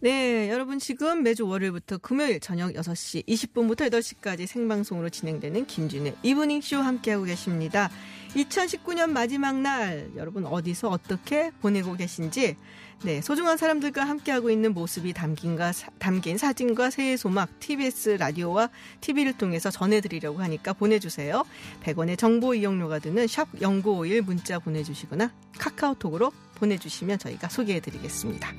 네, 0.00 0.48
여러분 0.48 0.78
지금 0.78 1.24
매주 1.24 1.44
월요일부터 1.48 1.98
금요일 1.98 2.38
저녁 2.38 2.72
6시 2.72 3.26
20분부터 3.26 3.90
8시까지 3.90 4.46
생방송으로 4.46 5.08
진행되는 5.10 5.66
김준의 5.66 6.14
이브닝쇼 6.22 6.76
함께하고 6.76 7.24
계십니다. 7.24 7.90
2019년 8.36 9.10
마지막 9.10 9.56
날 9.56 10.08
여러분 10.14 10.46
어디서 10.46 10.88
어떻게 10.88 11.50
보내고 11.60 11.96
계신지 11.96 12.54
네, 13.02 13.20
소중한 13.20 13.56
사람들과 13.56 14.04
함께하고 14.04 14.50
있는 14.50 14.72
모습이 14.72 15.12
담긴가, 15.14 15.72
사- 15.72 15.90
담긴 15.98 16.38
사진과 16.38 16.90
새해 16.90 17.16
소막 17.16 17.58
TBS 17.58 18.10
라디오와 18.20 18.70
TV를 19.00 19.32
통해서 19.36 19.68
전해드리려고 19.70 20.40
하니까 20.42 20.74
보내주세요. 20.74 21.44
100원의 21.82 22.16
정보 22.18 22.54
이용료가 22.54 23.00
드는 23.00 23.26
샵 23.26 23.48
0951 23.60 24.22
문자 24.22 24.60
보내주시거나 24.60 25.32
카카오톡으로 25.58 26.30
보내주시면 26.54 27.18
저희가 27.18 27.48
소개해드리겠습니다. 27.48 28.52